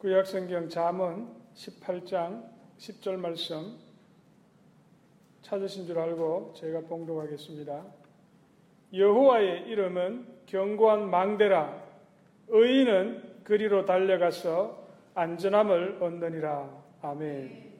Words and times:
구약성경 0.00 0.70
잠언 0.70 1.28
18장 1.54 2.42
10절 2.78 3.16
말씀 3.16 3.76
찾으신 5.42 5.86
줄 5.86 5.98
알고 5.98 6.54
제가 6.56 6.80
봉독하겠습니다. 6.88 7.84
여호와의 8.94 9.68
이름은 9.68 10.26
견고한 10.46 11.10
망대라 11.10 11.82
의인은 12.48 13.42
그리로 13.44 13.84
달려가서 13.84 14.86
안전함을 15.14 16.02
얻느니라. 16.02 16.82
아멘. 17.02 17.70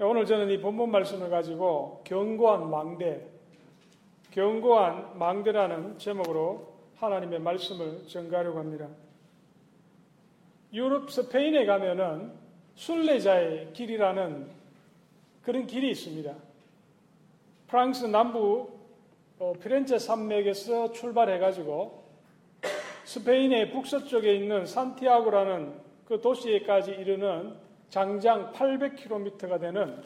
오늘 0.00 0.24
저는 0.24 0.48
이 0.48 0.62
본문 0.62 0.90
말씀을 0.90 1.28
가지고 1.28 2.00
견고한 2.04 2.70
망대, 2.70 3.26
견고한 4.30 5.18
망대라는 5.18 5.98
제목으로 5.98 6.72
하나님의 6.96 7.38
말씀을 7.40 8.06
전가하려고 8.06 8.58
합니다. 8.58 8.88
유럽 10.72 11.10
스페인에 11.10 11.66
가면은 11.66 12.32
순례자의 12.74 13.72
길이라는 13.74 14.46
그런 15.42 15.66
길이 15.66 15.90
있습니다. 15.90 16.34
프랑스 17.66 18.06
남부 18.06 18.70
어, 19.38 19.52
피렌체 19.60 19.98
산맥에서 19.98 20.92
출발해가지고 20.92 22.02
스페인의 23.04 23.72
북서쪽에 23.72 24.34
있는 24.34 24.64
산티아고라는 24.64 25.74
그 26.06 26.20
도시에까지 26.20 26.92
이르는 26.92 27.54
장장 27.90 28.52
800km가 28.52 29.60
되는 29.60 30.02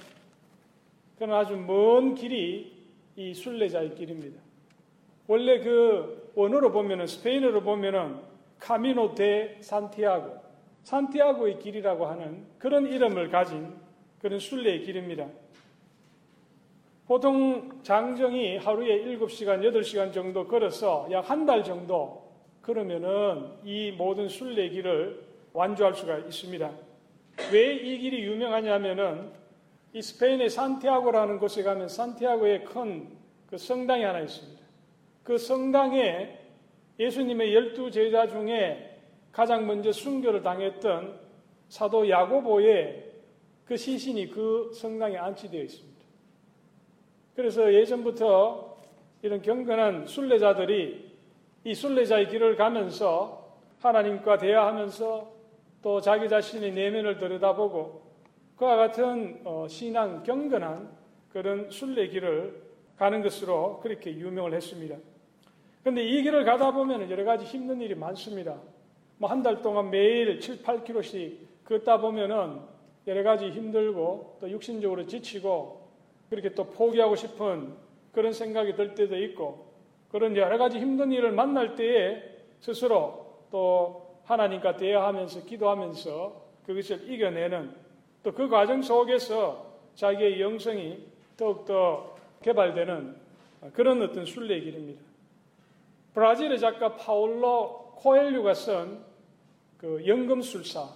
그런 1.18 1.34
아주 1.34 1.56
먼 1.56 2.14
길이 2.14 2.74
이 3.14 3.34
순례자의 3.34 3.94
길입니다. 3.94 4.40
원래 5.28 5.60
그 5.60 6.32
원어로 6.34 6.72
보면은 6.72 7.06
스페인어로 7.06 7.62
보면은 7.62 8.20
카미노 8.58 9.14
데 9.14 9.58
산티아고 9.60 10.45
산티아고의 10.90 11.58
길이라고 11.58 12.06
하는 12.06 12.46
그런 12.58 12.86
이름을 12.86 13.28
가진 13.28 13.74
그런 14.20 14.38
순례의 14.38 14.82
길입니다. 14.84 15.26
보통 17.08 17.80
장정이 17.82 18.58
하루에 18.58 19.04
7시간, 19.04 19.60
8시간 19.62 20.12
정도 20.12 20.46
걸어서 20.46 21.08
약 21.10 21.28
한 21.28 21.44
달 21.44 21.64
정도 21.64 22.24
그러면은 22.62 23.48
이 23.64 23.90
모든 23.92 24.28
순례 24.28 24.68
길을 24.68 25.24
완주할 25.52 25.94
수가 25.94 26.18
있습니다. 26.18 26.70
왜 27.52 27.74
이 27.74 27.98
길이 27.98 28.22
유명하냐면은 28.22 29.30
이 29.92 30.00
스페인의 30.00 30.50
산티아고라는 30.50 31.38
곳에 31.40 31.62
가면 31.64 31.88
산티아고에 31.88 32.60
큰 32.60 33.16
그 33.46 33.56
성당이 33.58 34.02
하나 34.02 34.20
있습니다. 34.20 34.60
그 35.22 35.38
성당에 35.38 36.36
예수님의 36.98 37.54
열두 37.54 37.90
제자 37.92 38.26
중에 38.26 38.85
가장 39.36 39.66
먼저 39.66 39.92
순교를 39.92 40.40
당했던 40.40 41.20
사도 41.68 42.08
야고보의 42.08 43.04
그 43.66 43.76
시신이 43.76 44.30
그 44.30 44.72
성당에 44.72 45.18
안치되어 45.18 45.62
있습니다. 45.62 46.00
그래서 47.34 47.70
예전부터 47.74 48.78
이런 49.20 49.42
경건한 49.42 50.06
순례자들이 50.06 51.18
이 51.64 51.74
순례자의 51.74 52.30
길을 52.30 52.56
가면서 52.56 53.58
하나님과 53.80 54.38
대화하면서 54.38 55.30
또 55.82 56.00
자기 56.00 56.30
자신의 56.30 56.72
내면을 56.72 57.18
들여다보고 57.18 58.06
그와 58.56 58.76
같은 58.76 59.42
어, 59.44 59.66
신앙 59.68 60.22
경건한 60.22 60.96
그런 61.28 61.70
순례 61.70 62.08
길을 62.08 62.62
가는 62.96 63.20
것으로 63.20 63.80
그렇게 63.80 64.12
유명을 64.12 64.54
했습니다. 64.54 64.96
그런데 65.82 66.04
이 66.04 66.22
길을 66.22 66.46
가다 66.46 66.70
보면 66.70 67.10
여러 67.10 67.22
가지 67.24 67.44
힘든 67.44 67.82
일이 67.82 67.94
많습니다. 67.94 68.56
뭐 69.18 69.30
한 69.30 69.42
달 69.42 69.62
동안 69.62 69.90
매일 69.90 70.40
7, 70.40 70.62
8km씩 70.62 71.36
걷다 71.64 72.00
보면은 72.00 72.60
여러 73.06 73.22
가지 73.22 73.50
힘들고 73.50 74.38
또 74.40 74.50
육신적으로 74.50 75.06
지치고 75.06 75.86
그렇게 76.28 76.54
또 76.54 76.64
포기하고 76.64 77.16
싶은 77.16 77.74
그런 78.12 78.32
생각이 78.32 78.74
들 78.74 78.94
때도 78.94 79.16
있고 79.18 79.66
그런 80.10 80.36
여러 80.36 80.58
가지 80.58 80.78
힘든 80.78 81.12
일을 81.12 81.32
만날 81.32 81.76
때에 81.76 82.22
스스로 82.60 83.44
또 83.50 84.20
하나님과 84.24 84.76
대화하면서 84.76 85.44
기도하면서 85.44 86.42
그것을 86.66 87.10
이겨내는 87.10 87.86
또 88.22 88.32
그 88.32 88.48
과정 88.48 88.82
속에서 88.82 89.64
자기의 89.94 90.40
영성이 90.40 90.98
더욱더 91.36 92.16
개발되는 92.42 93.14
그런 93.72 94.02
어떤 94.02 94.24
순례의 94.24 94.62
길입니다. 94.62 95.00
브라질의 96.12 96.58
작가 96.58 96.96
파울로 96.96 97.85
코엘류가 97.96 98.54
쓴 98.54 99.16
그 99.78 100.06
연금술사 100.06 100.88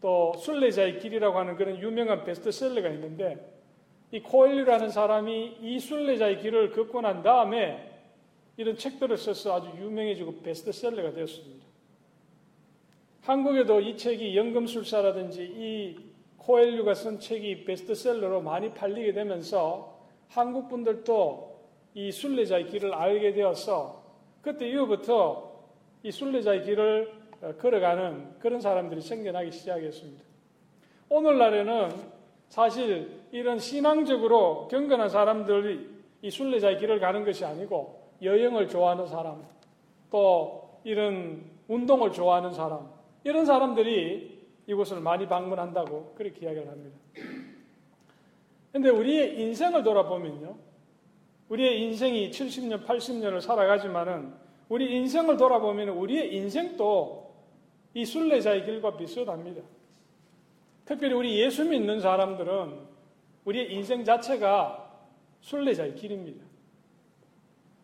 또 0.00 0.34
순례자의 0.38 0.98
길이라고 0.98 1.38
하는 1.38 1.56
그런 1.56 1.78
유명한 1.80 2.24
베스트셀러가 2.24 2.88
있는데 2.90 3.52
이 4.10 4.20
코엘류라는 4.20 4.90
사람이 4.90 5.58
이 5.60 5.78
순례자의 5.78 6.40
길을 6.40 6.70
걷고 6.72 7.00
난 7.00 7.22
다음에 7.22 7.90
이런 8.56 8.76
책들을 8.76 9.16
써서 9.16 9.56
아주 9.56 9.68
유명해지고 9.78 10.42
베스트셀러가 10.42 11.12
되었습니다. 11.12 11.66
한국에도 13.22 13.80
이 13.80 13.96
책이 13.96 14.36
연금술사라든지 14.36 15.42
이 15.44 15.96
코엘류가 16.38 16.94
쓴 16.94 17.18
책이 17.18 17.64
베스트셀러로 17.64 18.42
많이 18.42 18.72
팔리게 18.72 19.12
되면서 19.12 19.98
한국 20.28 20.68
분들도 20.68 21.54
이 21.94 22.12
순례자의 22.12 22.66
길을 22.66 22.92
알게 22.92 23.32
되어서 23.32 24.04
그때 24.42 24.68
이후부터 24.68 25.53
이 26.04 26.12
순례자의 26.12 26.62
길을 26.64 27.12
걸어가는 27.58 28.38
그런 28.38 28.60
사람들이 28.60 29.00
생겨나기 29.00 29.50
시작했습니다. 29.50 30.22
오늘날에는 31.08 31.90
사실 32.48 33.22
이런 33.32 33.58
신앙적으로 33.58 34.68
경건한 34.68 35.08
사람들이 35.08 35.88
이 36.20 36.30
순례자의 36.30 36.78
길을 36.78 37.00
가는 37.00 37.24
것이 37.24 37.44
아니고 37.44 38.12
여행을 38.22 38.68
좋아하는 38.68 39.06
사람, 39.06 39.42
또 40.10 40.78
이런 40.84 41.42
운동을 41.68 42.12
좋아하는 42.12 42.52
사람, 42.52 42.90
이런 43.24 43.46
사람들이 43.46 44.44
이곳을 44.66 45.00
많이 45.00 45.26
방문한다고 45.26 46.14
그렇게 46.16 46.44
이야기를 46.44 46.68
합니다. 46.68 46.98
근데 48.72 48.90
우리의 48.90 49.40
인생을 49.40 49.82
돌아보면요. 49.82 50.54
우리의 51.48 51.82
인생이 51.82 52.30
70년, 52.30 52.84
80년을 52.84 53.40
살아가지만은 53.40 54.43
우리 54.68 54.94
인생을 54.96 55.36
돌아보면 55.36 55.90
우리의 55.90 56.34
인생도 56.34 57.34
이 57.94 58.04
순례자의 58.04 58.64
길과 58.64 58.96
비슷합니다. 58.96 59.62
특별히 60.84 61.14
우리 61.14 61.40
예수 61.40 61.64
믿는 61.64 62.00
사람들은 62.00 62.78
우리의 63.44 63.72
인생 63.74 64.04
자체가 64.04 64.90
순례자의 65.40 65.94
길입니다. 65.94 66.44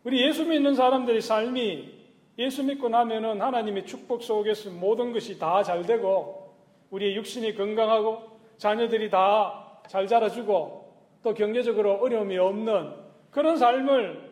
우리 0.03 0.25
예수 0.25 0.45
믿는 0.45 0.75
사람들의 0.75 1.21
삶이 1.21 2.01
예수 2.39 2.63
믿고 2.63 2.89
나면은 2.89 3.41
하나님의 3.41 3.85
축복 3.85 4.23
속에서 4.23 4.71
모든 4.71 5.13
것이 5.13 5.37
다 5.37 5.61
잘 5.63 5.83
되고 5.85 6.55
우리의 6.89 7.15
육신이 7.15 7.55
건강하고 7.55 8.23
자녀들이 8.57 9.09
다 9.09 9.61
잘 9.87 10.07
자라주고 10.07 10.93
또 11.23 11.33
경제적으로 11.33 11.95
어려움이 11.95 12.37
없는 12.37 12.93
그런 13.29 13.57
삶을 13.57 14.31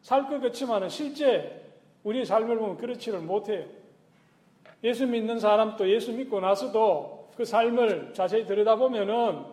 살 0.00 0.28
것 0.28 0.40
같지만은 0.40 0.88
실제 0.88 1.59
우리의 2.04 2.24
삶을 2.24 2.58
보면 2.58 2.76
그렇지를 2.76 3.20
못해요. 3.20 3.66
예수 4.82 5.06
믿는 5.06 5.38
사람도 5.38 5.88
예수 5.90 6.12
믿고 6.12 6.40
나서도 6.40 7.30
그 7.36 7.44
삶을 7.44 8.12
자세히 8.14 8.46
들여다보면은 8.46 9.44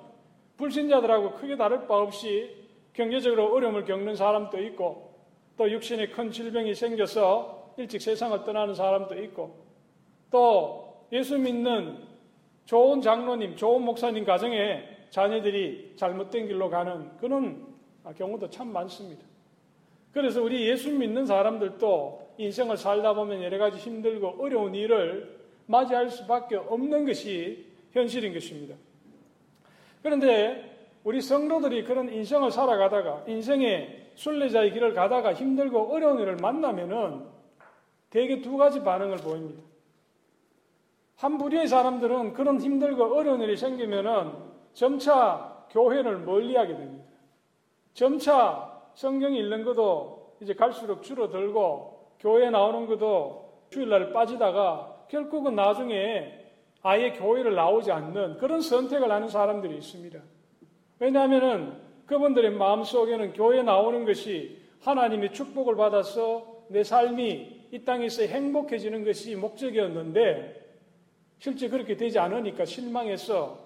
불신자들하고 0.58 1.34
크게 1.34 1.58
다를 1.58 1.88
바 1.88 1.98
없이 1.98 2.56
경제적으로 2.94 3.54
어려움을 3.54 3.86
겪는 3.86 4.16
사람도 4.16 4.62
있고 4.64 5.14
또 5.58 5.70
육신에 5.70 6.08
큰 6.08 6.32
질병이 6.32 6.74
생겨서 6.74 7.74
일찍 7.78 8.02
세상을 8.02 8.44
떠나는 8.44 8.74
사람도 8.74 9.22
있고 9.24 9.56
또 10.32 11.06
예수 11.12 11.38
믿는 11.38 11.98
좋은 12.66 13.02
장로님, 13.02 13.56
좋은 13.56 13.82
목사님 13.84 14.26
가정에 14.26 14.84
자녀들이 15.10 15.94
잘못된 15.96 16.48
길로 16.48 16.70
가는 16.70 17.16
그런 17.18 17.66
경우도 18.18 18.50
참 18.50 18.72
많습니다. 18.74 19.24
그래서 20.12 20.42
우리 20.42 20.68
예수 20.68 20.92
믿는 20.92 21.26
사람들도 21.26 22.27
인생을 22.38 22.78
살다 22.78 23.14
보면 23.14 23.44
여러 23.44 23.58
가지 23.58 23.78
힘들고 23.78 24.36
어려운 24.40 24.76
일을 24.76 25.38
맞이할 25.66 26.10
수밖에 26.10 26.56
없는 26.56 27.06
것이 27.06 27.66
현실인 27.92 28.34
것입니다. 28.34 28.76
그런데 30.02 30.90
우리 31.04 31.22
성도들이 31.22 31.84
그런 31.84 32.12
인생을 32.12 32.52
살아가다가 32.52 33.24
인생의 33.28 34.12
순례자의 34.16 34.74
길을 34.74 34.94
가다가 34.94 35.34
힘들고 35.34 35.94
어려운 35.94 36.20
일을 36.20 36.38
만나면은 36.38 37.26
대개 38.10 38.42
두 38.42 38.58
가지 38.58 38.84
반응을 38.84 39.18
보입니다. 39.18 39.62
한 41.18 41.38
부류의 41.38 41.68
사람들은 41.68 42.34
그런 42.34 42.62
힘들고 42.62 43.16
어려운 43.16 43.42
일이 43.42 43.58
생기면은 43.58 44.34
점차 44.74 45.66
교회를 45.72 46.20
멀리하게 46.20 46.76
됩니다. 46.76 47.06
점차 47.94 48.82
성경 48.94 49.34
읽는 49.34 49.64
것도 49.64 50.36
이제 50.42 50.54
갈수록 50.54 51.02
줄어들고 51.02 51.97
교회 52.20 52.50
나오는 52.50 52.88
것도 52.88 53.66
주일날 53.70 54.12
빠지다가 54.14 55.06
결국은 55.10 55.56
나중에 55.56 56.46
아예 56.82 57.12
교회를 57.12 57.56
나오지 57.56 57.92
않는 57.92 58.38
그런 58.38 58.62
선택을 58.62 59.12
하는 59.12 59.28
사람들이 59.28 59.76
있습니다. 59.78 60.20
왜냐하면은 61.00 61.74
그분들의 62.06 62.52
마음속에는 62.52 63.34
교회 63.34 63.62
나오는 63.62 64.06
것이 64.06 64.62
하나님의 64.82 65.34
축복을 65.34 65.76
받아서 65.76 66.64
내 66.70 66.84
삶이 66.84 67.68
이 67.72 67.84
땅에서 67.84 68.24
행복해지는 68.24 69.04
것이 69.04 69.36
목적이었는데 69.36 70.66
실제 71.40 71.68
그렇게 71.68 71.98
되지 71.98 72.18
않으니까 72.20 72.66
실망해서 72.66 73.60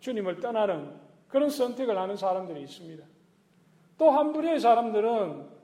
주님을 0.00 0.40
떠나는 0.40 0.90
그런 1.28 1.50
선택을 1.50 1.96
하는 1.98 2.16
사람들이 2.16 2.60
있습니다. 2.62 3.04
또 3.98 4.10
한 4.10 4.32
부류의 4.32 4.60
사람들은 4.60 5.55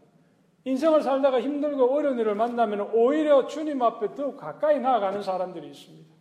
인생을 0.65 1.03
살다가 1.03 1.41
힘들고 1.41 1.93
어려운 1.93 2.19
일을 2.19 2.35
만나면 2.35 2.93
오히려 2.93 3.47
주님 3.47 3.83
앞에 3.83 4.15
더욱 4.15 4.37
가까이 4.37 4.79
나아가는 4.79 5.21
사람들이 5.23 5.69
있습니다. 5.69 6.13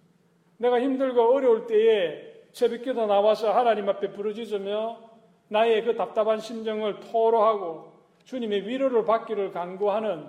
내가 0.58 0.80
힘들고 0.82 1.34
어려울 1.34 1.68
때에 1.68 2.32
새벽기도 2.52 3.06
나와서 3.06 3.52
하나님 3.52 3.88
앞에 3.90 4.12
부르짖으며 4.12 5.12
나의 5.48 5.84
그 5.84 5.96
답답한 5.96 6.40
심정을 6.40 7.00
토로하고 7.00 7.92
주님의 8.24 8.68
위로를 8.68 9.06
받기를 9.06 9.52
간구하는 9.52 10.26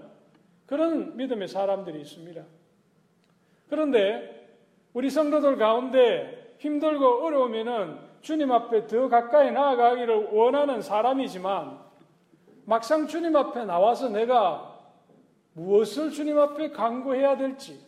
그런 0.67 1.17
믿음의 1.17 1.49
사람들이 1.49 2.01
있습니다. 2.01 2.43
그런데 3.69 4.43
우리 4.93 5.11
성도들 5.11 5.57
가운데 5.57 6.57
힘들고 6.59 7.25
어려우면은 7.25 7.99
주님 8.21 8.53
앞에 8.53 8.87
더 8.87 9.09
가까이 9.09 9.51
나아가기를 9.51 10.29
원하는 10.33 10.81
사람이지만 10.81 11.79
막상 12.65 13.07
주님 13.07 13.35
앞에 13.37 13.65
나와서 13.65 14.09
내가 14.09 14.79
무엇을 15.55 16.11
주님 16.11 16.39
앞에 16.39 16.71
간구해야 16.71 17.37
될지 17.37 17.81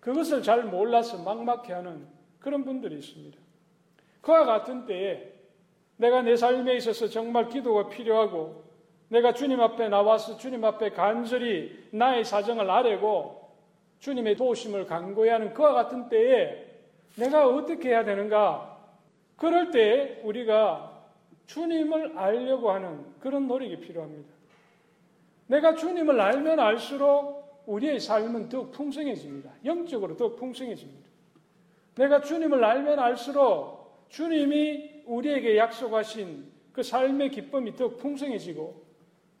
그것을 0.00 0.42
잘 0.42 0.64
몰라서 0.64 1.22
막막해하는 1.22 2.06
그런 2.40 2.64
분들이 2.64 2.98
있습니다. 2.98 3.38
그와 4.20 4.44
같은 4.44 4.86
때에 4.86 5.32
내가 5.96 6.22
내 6.22 6.36
삶에 6.36 6.76
있어서 6.76 7.08
정말 7.08 7.48
기도가 7.48 7.88
필요하고 7.88 8.64
내가 9.08 9.32
주님 9.32 9.60
앞에 9.60 9.88
나와서 9.88 10.36
주님 10.36 10.64
앞에 10.64 10.90
간절히 10.90 11.88
나의 11.92 12.24
사정을 12.24 12.70
아뢰고 12.70 13.48
주님의 14.00 14.36
도우심을 14.36 14.86
간구해야 14.86 15.34
하는 15.34 15.54
그와 15.54 15.72
같은 15.72 16.08
때에 16.08 16.66
내가 17.16 17.48
어떻게 17.48 17.88
해야 17.90 18.04
되는가? 18.04 18.78
그럴 19.36 19.70
때 19.70 20.20
우리가 20.24 20.97
주님을 21.48 22.16
알려고 22.16 22.70
하는 22.70 23.04
그런 23.20 23.48
노력이 23.48 23.80
필요합니다. 23.80 24.28
내가 25.48 25.74
주님을 25.74 26.20
알면 26.20 26.60
알수록 26.60 27.64
우리의 27.66 28.00
삶은 28.00 28.48
더욱 28.48 28.70
풍성해집니다. 28.72 29.50
영적으로 29.64 30.16
더욱 30.16 30.36
풍성해집니다. 30.36 31.08
내가 31.96 32.20
주님을 32.20 32.62
알면 32.62 32.98
알수록 32.98 34.06
주님이 34.08 35.02
우리에게 35.06 35.56
약속하신 35.56 36.44
그 36.72 36.82
삶의 36.82 37.30
기쁨이 37.30 37.74
더욱 37.74 37.98
풍성해지고 37.98 38.86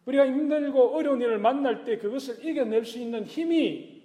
우리가 0.06 0.26
힘들고 0.26 0.96
어려운 0.96 1.20
일을 1.20 1.38
만날 1.38 1.84
때 1.84 1.98
그것을 1.98 2.44
이겨낼 2.44 2.84
수 2.86 2.98
있는 2.98 3.24
힘이 3.24 4.02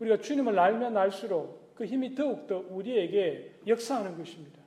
우리가 0.00 0.18
주님을 0.18 0.58
알면 0.58 0.96
알수록 0.96 1.74
그 1.76 1.84
힘이 1.84 2.14
더욱더 2.16 2.64
우리에게 2.68 3.60
역사하는 3.66 4.18
것입니다. 4.18 4.61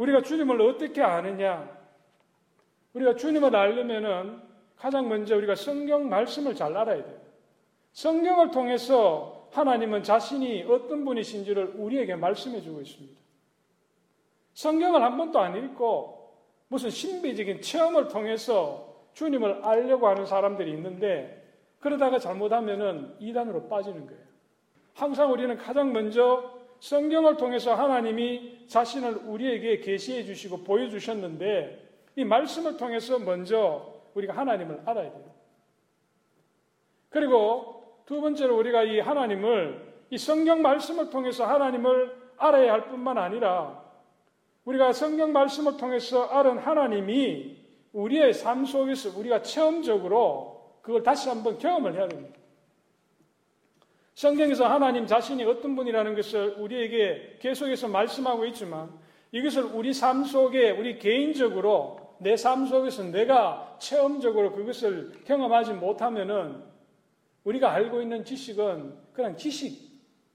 우리가 0.00 0.22
주님을 0.22 0.60
어떻게 0.62 1.02
아느냐? 1.02 1.78
우리가 2.94 3.16
주님을 3.16 3.54
알려면은 3.54 4.40
가장 4.76 5.08
먼저 5.08 5.36
우리가 5.36 5.54
성경 5.54 6.08
말씀을 6.08 6.54
잘 6.54 6.74
알아야 6.74 7.04
돼요. 7.04 7.20
성경을 7.92 8.50
통해서 8.50 9.48
하나님은 9.52 10.02
자신이 10.02 10.62
어떤 10.62 11.04
분이신지를 11.04 11.74
우리에게 11.76 12.16
말씀해 12.16 12.62
주고 12.62 12.80
있습니다. 12.80 13.20
성경을 14.54 15.02
한 15.02 15.18
번도 15.18 15.38
안 15.38 15.54
읽고 15.56 16.34
무슨 16.68 16.88
신비적인 16.88 17.60
체험을 17.60 18.08
통해서 18.08 19.04
주님을 19.12 19.64
알려고 19.64 20.08
하는 20.08 20.24
사람들이 20.24 20.70
있는데 20.72 21.36
그러다가 21.78 22.18
잘못하면은 22.18 23.16
이단으로 23.18 23.68
빠지는 23.68 24.06
거예요. 24.06 24.22
항상 24.94 25.30
우리는 25.30 25.58
가장 25.58 25.92
먼저 25.92 26.59
성경을 26.80 27.36
통해서 27.36 27.74
하나님이 27.74 28.66
자신을 28.66 29.22
우리에게 29.26 29.80
계시해 29.80 30.24
주시고 30.24 30.64
보여주셨는데 30.64 31.88
이 32.16 32.24
말씀을 32.24 32.76
통해서 32.76 33.18
먼저 33.18 34.02
우리가 34.14 34.36
하나님을 34.36 34.82
알아야 34.86 35.10
돼요. 35.10 35.30
그리고 37.10 38.02
두 38.06 38.20
번째로 38.20 38.56
우리가 38.58 38.82
이 38.84 38.98
하나님을 38.98 39.90
이 40.10 40.18
성경 40.18 40.62
말씀을 40.62 41.10
통해서 41.10 41.46
하나님을 41.46 42.18
알아야 42.38 42.72
할 42.72 42.88
뿐만 42.88 43.18
아니라 43.18 43.84
우리가 44.64 44.92
성경 44.92 45.32
말씀을 45.32 45.76
통해서 45.76 46.24
알은 46.24 46.58
하나님이 46.58 47.58
우리의 47.92 48.32
삶 48.32 48.64
속에서 48.64 49.18
우리가 49.18 49.42
체험적으로 49.42 50.78
그걸 50.82 51.02
다시 51.02 51.28
한번 51.28 51.58
경험을 51.58 51.94
해야 51.94 52.08
됩니다. 52.08 52.39
성경에서 54.20 54.68
하나님 54.68 55.06
자신이 55.06 55.44
어떤 55.44 55.74
분이라는 55.74 56.14
것을 56.14 56.56
우리에게 56.58 57.38
계속해서 57.40 57.88
말씀하고 57.88 58.44
있지만 58.48 58.90
이것을 59.32 59.62
우리 59.62 59.94
삶 59.94 60.24
속에 60.24 60.72
우리 60.72 60.98
개인적으로 60.98 62.16
내 62.18 62.36
삶 62.36 62.66
속에서 62.66 63.04
내가 63.04 63.78
체험적으로 63.80 64.52
그것을 64.52 65.12
경험하지 65.24 65.72
못하면은 65.72 66.62
우리가 67.44 67.72
알고 67.72 68.02
있는 68.02 68.22
지식은 68.22 68.94
그냥 69.14 69.38
지식, 69.38 69.90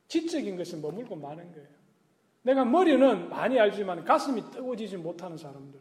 지적인 0.08 0.58
것에 0.58 0.78
머물고 0.78 1.16
마는 1.16 1.52
거예요. 1.52 1.68
내가 2.42 2.66
머리는 2.66 3.30
많이 3.30 3.60
알지만 3.60 4.04
가슴이 4.04 4.50
뜨거워지지 4.50 4.98
못하는 4.98 5.38
사람들. 5.38 5.80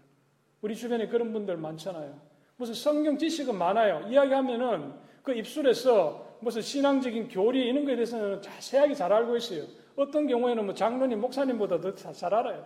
우리 0.61 0.77
주변에 0.77 1.09
그런 1.09 1.33
분들 1.33 1.57
많잖아요. 1.57 2.21
무슨 2.57 2.75
성경 2.75 3.17
지식은 3.17 3.57
많아요. 3.57 4.07
이야기하면은 4.11 4.93
그 5.23 5.33
입술에서 5.33 6.24
무슨 6.45 6.61
신앙적인 6.61 7.29
교리 7.29 7.67
이런 7.67 7.85
거에 7.85 7.97
대해서는 7.97 8.43
자세하게 8.43 8.95
잘 8.95 9.13
알고 9.13 9.37
있어요. 9.39 9.65
어떤 9.97 10.27
경우에는 10.27 10.65
뭐 10.67 10.75
장로님, 10.75 11.21
목사님보다 11.21 11.81
더 11.81 11.95
잘 11.95 12.35
알아요. 12.35 12.65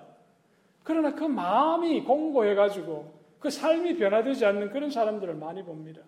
그러나 0.82 1.14
그 1.14 1.24
마음이 1.24 2.02
공고해가지고 2.02 3.18
그 3.38 3.50
삶이 3.50 3.96
변화되지 3.96 4.44
않는 4.44 4.70
그런 4.70 4.90
사람들을 4.90 5.34
많이 5.34 5.62
봅니다. 5.62 6.00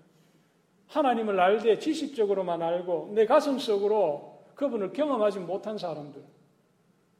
하나님을 0.88 1.38
알되 1.38 1.78
지식적으로만 1.78 2.60
알고 2.60 3.12
내 3.14 3.24
가슴 3.24 3.58
속으로 3.58 4.42
그분을 4.56 4.92
경험하지 4.92 5.38
못한 5.38 5.78
사람들. 5.78 6.20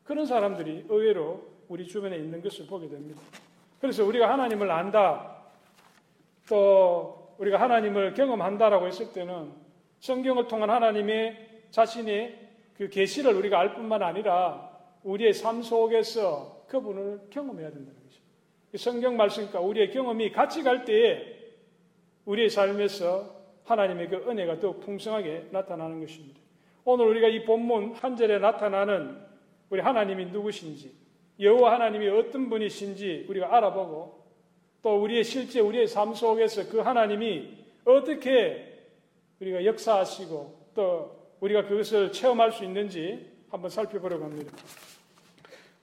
그런 0.05 0.27
사람들이 0.27 0.87
의외로 0.89 1.43
우리 1.69 1.87
주변에 1.87 2.17
있는 2.17 2.43
것을 2.43 2.67
보게 2.67 2.89
됩니다. 2.89 3.21
그래서 3.81 4.05
우리가 4.05 4.29
하나님을 4.31 4.69
안다, 4.71 5.37
또 6.49 7.35
우리가 7.39 7.61
하나님을 7.61 8.15
경험한다라고 8.15 8.89
했을 8.89 9.13
때는 9.13 9.53
성경을 10.01 10.49
통한 10.49 10.71
하나님의 10.71 11.49
자신의 11.71 12.49
그 12.77 12.89
계시를 12.89 13.35
우리가 13.35 13.61
알 13.61 13.75
뿐만 13.75 14.03
아니라 14.03 14.71
우리의 15.05 15.35
삶 15.35 15.63
속에서 15.63 16.65
그분을 16.69 17.21
경험해야 17.31 17.71
된다는 17.71 17.95
것입니다. 17.95 18.31
성경 18.77 19.17
말씀과 19.17 19.61
우리의 19.61 19.91
경험이 19.91 20.33
같이 20.33 20.63
갈 20.63 20.85
때에 20.85 21.37
우리의 22.25 22.49
삶에서 22.49 23.41
하나님의 23.65 24.09
그 24.09 24.17
은혜가 24.29 24.59
더욱 24.61 24.81
풍성하게 24.81 25.49
나타나는 25.51 26.01
것입니다. 26.01 26.41
오늘 26.85 27.07
우리가 27.07 27.29
이 27.29 27.45
본문 27.45 27.95
한 27.95 28.17
절에 28.17 28.39
나타나는 28.39 29.19
우리 29.69 29.81
하나님이 29.81 30.27
누구신지, 30.27 30.93
여호와 31.39 31.75
하나님이 31.75 32.09
어떤 32.09 32.49
분이신지 32.49 33.27
우리가 33.29 33.55
알아보고 33.55 34.25
또 34.83 35.03
우리의 35.03 35.25
실제 35.25 35.61
우리의 35.61 35.87
삶 35.87 36.15
속에서 36.15 36.69
그 36.71 36.79
하나님이 36.79 37.59
어떻게 37.85 38.70
우리가 39.41 39.65
역사하시고 39.65 40.71
또 40.75 41.17
우리가 41.41 41.65
그것을 41.65 42.13
체험할 42.13 42.53
수 42.53 42.65
있는지 42.65 43.31
한번 43.49 43.71
살펴보려고 43.71 44.25
합니다. 44.25 44.53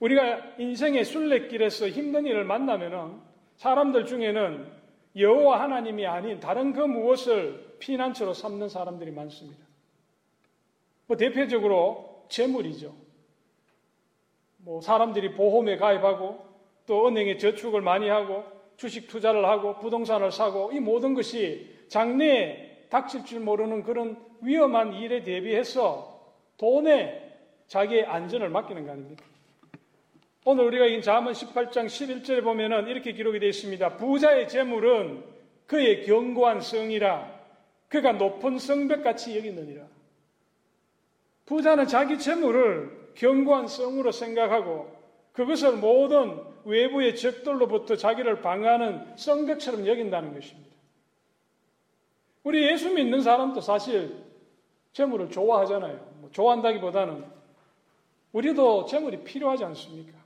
우리가 0.00 0.54
인생의 0.58 1.04
순례길에서 1.04 1.88
힘든 1.88 2.24
일을 2.24 2.44
만나면은 2.44 3.20
사람들 3.56 4.06
중에는 4.06 4.70
여호와 5.16 5.60
하나님이 5.62 6.06
아닌 6.06 6.38
다른 6.38 6.72
그 6.72 6.80
무엇을 6.80 7.76
피난처로 7.80 8.32
삼는 8.32 8.68
사람들이 8.68 9.10
많습니다. 9.10 9.66
뭐 11.06 11.16
대표적으로 11.16 12.26
재물이죠. 12.28 12.94
뭐 14.58 14.80
사람들이 14.80 15.32
보험에 15.32 15.76
가입하고 15.76 16.46
또 16.86 17.08
은행에 17.08 17.38
저축을 17.38 17.80
많이 17.80 18.08
하고 18.08 18.44
주식 18.76 19.08
투자를 19.08 19.44
하고 19.46 19.78
부동산을 19.78 20.30
사고 20.30 20.70
이 20.72 20.78
모든 20.78 21.14
것이 21.14 21.76
장래에 21.88 22.68
닥칠 22.88 23.24
줄 23.24 23.40
모르는 23.40 23.82
그런 23.82 24.16
위험한 24.40 24.94
일에 24.94 25.22
대비해서 25.22 26.18
돈에 26.56 27.28
자기의 27.66 28.06
안전을 28.06 28.48
맡기는 28.48 28.86
거 28.86 28.92
아닙니까? 28.92 29.24
오늘 30.44 30.64
우리가 30.64 30.86
이 30.86 31.02
잠언 31.02 31.32
18장 31.32 31.86
11절에 31.86 32.42
보면은 32.42 32.88
이렇게 32.88 33.12
기록이 33.12 33.38
되어 33.38 33.50
있습니다. 33.50 33.96
부자의 33.96 34.48
재물은 34.48 35.22
그의 35.66 36.06
견고한 36.06 36.60
성이라 36.60 37.38
그가 37.88 38.12
높은 38.12 38.58
성벽같이 38.58 39.36
여기느니라. 39.36 39.84
부자는 41.46 41.86
자기 41.86 42.18
재물을 42.18 43.12
견고한 43.14 43.68
성으로 43.68 44.12
생각하고 44.12 44.96
그것을 45.32 45.76
모든 45.76 46.38
외부의 46.64 47.16
적들로부터 47.16 47.96
자기를 47.96 48.42
방어하는 48.42 49.16
성벽처럼 49.16 49.86
여긴다는 49.86 50.34
것입니다. 50.34 50.68
우리 52.48 52.66
예수 52.66 52.90
믿는 52.94 53.20
사람도 53.20 53.60
사실 53.60 54.24
재물을 54.94 55.28
좋아하잖아요. 55.28 55.96
뭐 56.20 56.30
좋아한다기보다는 56.30 57.22
우리도 58.32 58.86
재물이 58.86 59.22
필요하지 59.22 59.64
않습니까? 59.64 60.16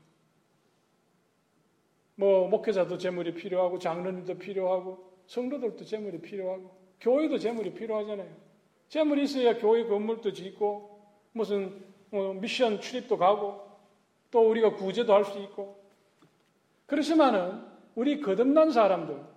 뭐 2.14 2.46
목회자도 2.46 2.96
재물이 2.96 3.34
필요하고 3.34 3.80
장로님도 3.80 4.38
필요하고 4.38 5.04
성도들도 5.26 5.84
재물이 5.84 6.20
필요하고 6.20 6.70
교회도 7.00 7.38
재물이 7.38 7.74
필요하잖아요. 7.74 8.30
재물이 8.88 9.24
있어야 9.24 9.58
교회 9.58 9.84
건물도 9.84 10.32
짓고 10.32 11.04
무슨 11.32 11.84
뭐 12.10 12.34
미션 12.34 12.80
출입도 12.80 13.18
가고 13.18 13.66
또 14.30 14.48
우리가 14.48 14.76
구제도 14.76 15.12
할 15.12 15.24
수 15.24 15.40
있고 15.40 15.82
그렇지만은 16.86 17.64
우리 17.96 18.20
거듭난 18.20 18.70
사람들 18.70 19.31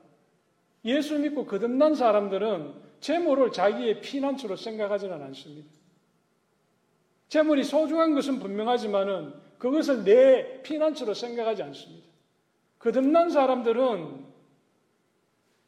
예수 0.86 1.18
믿고 1.20 1.46
거듭난 1.46 1.96
사람들은 1.96 2.74
재물을 3.00 3.52
자기의 3.52 4.02
피난처로 4.02 4.56
생각하지는 4.56 5.22
않습니다. 5.24 5.68
재물이 7.28 7.64
소중한 7.64 8.14
것은 8.14 8.40
분명하지만은 8.40 9.34
그것을 9.58 10.04
내 10.04 10.62
피난처로 10.62 11.14
생각하지 11.14 11.64
않습니다. 11.64 12.08
거듭난 12.80 13.30
사람들은 13.30 14.26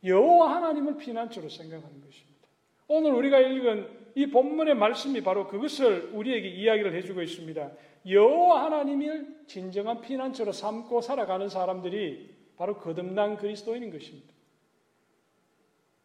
여호와 0.04 0.56
하나님을 0.56 0.98
피난처로 0.98 1.50
생각하는 1.50 2.02
것입니다. 2.02 2.48
오늘 2.88 3.14
우리가 3.14 3.40
읽은 3.40 3.88
이 4.16 4.28
본문의 4.28 4.76
말씀이 4.76 5.22
바로 5.22 5.48
그것을 5.48 6.12
우리에게 6.14 6.48
이야기를 6.48 6.94
해주고 6.96 7.22
있습니다. 7.22 7.72
여호와 8.08 8.66
하나님을 8.66 9.44
진정한 9.48 10.02
피난처로 10.02 10.52
삼고 10.52 11.02
살아가는 11.02 11.50
사람들이 11.50 12.36
바로 12.56 12.78
거듭난 12.78 13.38
그리스도인인 13.38 13.92
것입니다. 13.92 14.37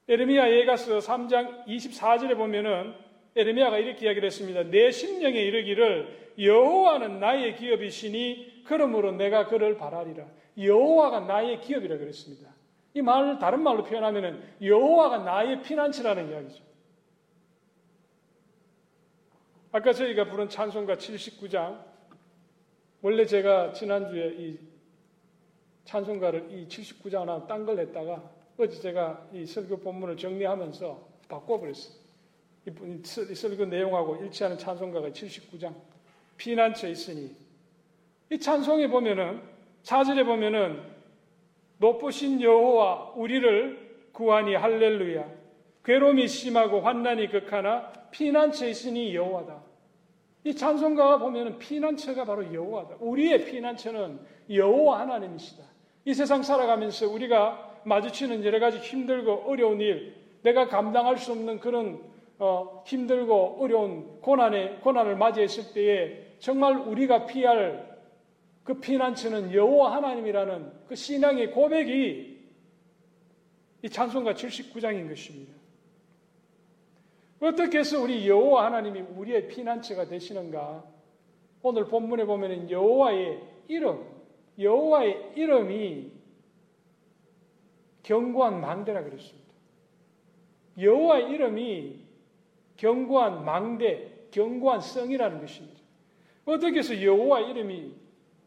에르미야 0.09 0.51
예가서 0.51 0.99
3장 0.99 1.67
24절에 1.67 2.37
보면은 2.37 2.95
에르미야가 3.37 3.79
이렇게 3.79 4.07
이야기를 4.07 4.27
했습니다. 4.27 4.65
내 4.65 4.91
심령에 4.91 5.41
이르기를 5.41 6.35
여호와는 6.39 7.21
나의 7.21 7.57
기업이시니 7.57 8.65
그러므로 8.67 9.13
내가 9.13 9.47
그를 9.47 9.77
바라리라. 9.77 10.27
여호와가 10.59 11.21
나의 11.21 11.61
기업이라 11.61 11.99
그랬습니다. 11.99 12.53
이 12.95 13.01
말을 13.01 13.39
다른 13.39 13.63
말로 13.63 13.85
표현하면은 13.85 14.43
여호와가 14.61 15.19
나의 15.19 15.63
피난처라는 15.63 16.31
이야기죠. 16.31 16.63
아까 19.71 19.93
저희가 19.93 20.27
부른 20.27 20.51
찬송가 20.51 20.97
79장 20.97 21.83
원래 23.01 23.25
제가 23.25 23.73
지난주에 23.73 24.35
이 24.37 24.59
찬송가를 25.85 26.51
이 26.51 26.69
79장 26.69 27.21
하나 27.21 27.47
딴걸 27.47 27.79
했다가 27.79 28.42
어제 28.63 28.81
제가 28.81 29.27
이 29.33 29.45
설교 29.45 29.79
본문을 29.79 30.17
정리하면서 30.17 31.09
바꿔버렸어요. 31.29 31.95
이 32.67 33.35
설교 33.35 33.65
내용하고 33.65 34.17
일치하는 34.17 34.57
찬송가가 34.57 35.09
79장 35.09 35.75
피난처 36.37 36.89
있으니 36.89 37.35
이 38.31 38.39
찬송에 38.39 38.87
보면은 38.87 39.43
4절에 39.83 40.25
보면은 40.25 40.81
높으신 41.79 42.41
여호와 42.41 43.15
우리를 43.17 44.11
구하니 44.13 44.55
할렐루야 44.55 45.29
괴로움이 45.85 46.29
심하고 46.29 46.83
환난이 46.83 47.31
극하나 47.31 47.93
피난처 48.13 48.69
있으니 48.69 49.13
여호와다. 49.17 49.61
이 50.45 50.55
찬송가가 50.55 51.19
보면 51.19 51.59
피난처가 51.59 52.25
바로 52.25 52.55
여호와다. 52.55 52.97
우리의 53.01 53.45
피난처는 53.45 54.21
여호와 54.49 55.01
하나님이시다. 55.01 55.65
이 56.05 56.15
세상 56.15 56.45
살아가면서 56.45 57.09
우리가 57.09 57.72
마주치는 57.85 58.45
여러 58.45 58.59
가지 58.59 58.79
힘들고 58.79 59.45
어려운 59.47 59.81
일, 59.81 60.15
내가 60.43 60.69
감당할 60.69 61.17
수 61.17 61.33
없는 61.33 61.61
그런 61.61 62.01
어, 62.39 62.83
힘들고 62.87 63.59
어려운 63.61 64.21
고난에 64.21 64.77
고난을 64.83 65.17
맞이했을 65.17 65.73
때에 65.75 66.37
정말 66.39 66.77
우리가 66.77 67.27
피할 67.27 67.93
그 68.65 68.75
피난처는 68.75 69.53
여호와 69.53 69.97
하나님이라는 69.97 70.73
그 70.89 70.95
신앙의 70.95 71.53
고백이 71.53 72.33
이 73.83 73.89
찬송가 73.89 74.35
79장인 74.35 75.09
것입니다. 75.09 75.53
어떻게 77.41 77.79
해서 77.79 78.01
우리 78.01 78.29
여호와 78.29 78.67
하나님이 78.67 79.01
우리의 79.17 79.49
피난처가 79.49 80.07
되시는가? 80.07 80.85
오늘 81.63 81.87
본문에 81.87 82.25
보면은 82.25 82.71
여호와의 82.71 83.41
이름, 83.69 84.05
여호와의 84.59 85.33
이름이 85.35 86.11
견고한 88.03 88.61
망대라 88.61 89.03
그랬습니다. 89.05 89.53
여호와의 90.81 91.31
이름이 91.31 92.01
견고한 92.77 93.45
망대, 93.45 94.11
견고한 94.31 94.81
성이라는 94.81 95.41
것입니다. 95.41 95.81
어떻게 96.45 96.79
해서 96.79 97.01
여호와의 97.01 97.51
이름이 97.51 97.95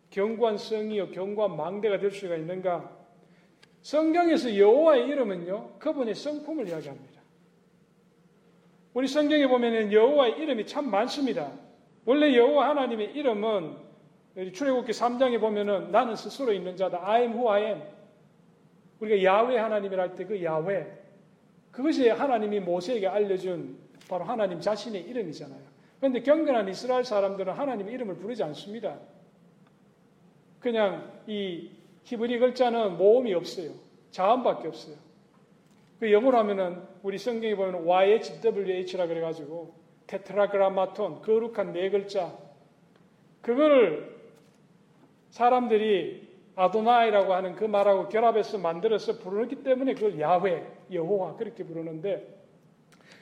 견고한 0.09 0.57
성이요, 0.57 1.11
견고한 1.11 1.55
망대가 1.55 1.99
될 1.99 2.11
수가 2.11 2.35
있는가? 2.35 2.91
성경에서 3.81 4.57
여호와의 4.57 5.07
이름은요, 5.07 5.75
그분의 5.79 6.15
성품을 6.15 6.67
이야기합니다. 6.67 7.21
우리 8.93 9.07
성경에 9.07 9.47
보면은 9.47 9.91
여호와의 9.91 10.39
이름이 10.39 10.65
참 10.65 10.89
많습니다. 10.89 11.51
원래 12.05 12.35
여호와 12.35 12.69
하나님의 12.69 13.11
이름은 13.11 13.75
출애굽기 14.53 14.91
3장에 14.91 15.39
보면은 15.39 15.91
나는 15.91 16.15
스스로 16.15 16.51
있는 16.51 16.75
자다. 16.75 17.07
I 17.07 17.21
am 17.23 17.33
who 17.33 17.49
I 17.49 17.63
am. 17.63 17.81
우리가 18.99 19.23
야훼 19.23 19.57
하나님이라 19.57 20.03
할 20.03 20.15
때 20.15 20.25
그 20.25 20.43
야훼 20.43 20.85
그것이 21.71 22.07
하나님이 22.07 22.61
모세에게 22.61 23.07
알려준 23.07 23.77
바로 24.09 24.23
하나님 24.23 24.61
자신의 24.61 25.01
이름이잖아요. 25.01 25.59
그런데 25.99 26.21
경건한 26.21 26.69
이스라엘 26.69 27.03
사람들은 27.03 27.53
하나님의 27.53 27.93
이름을 27.95 28.15
부르지 28.15 28.43
않습니다. 28.43 28.97
그냥 30.59 31.11
이 31.27 31.69
히브리 32.03 32.39
글자는 32.39 32.97
모음이 32.97 33.33
없어요. 33.33 33.71
자음밖에 34.11 34.67
없어요. 34.67 34.95
그 35.99 36.11
영어로 36.11 36.37
하면은 36.39 36.81
우리 37.03 37.17
성경에 37.17 37.55
보면 37.55 37.85
YHWH라 37.85 39.07
그래가지고 39.07 39.73
테트라그라마톤 40.07 41.21
거룩한 41.21 41.73
네 41.73 41.89
글자 41.89 42.37
그거를 43.41 44.15
사람들이 45.29 46.24
아도나이라고 46.55 47.33
하는 47.33 47.55
그 47.55 47.65
말하고 47.65 48.09
결합해서 48.09 48.57
만들어서 48.57 49.19
부르기 49.19 49.63
때문에 49.63 49.93
그걸 49.93 50.19
야훼, 50.19 50.65
여호와 50.91 51.35
그렇게 51.35 51.63
부르는데 51.63 52.35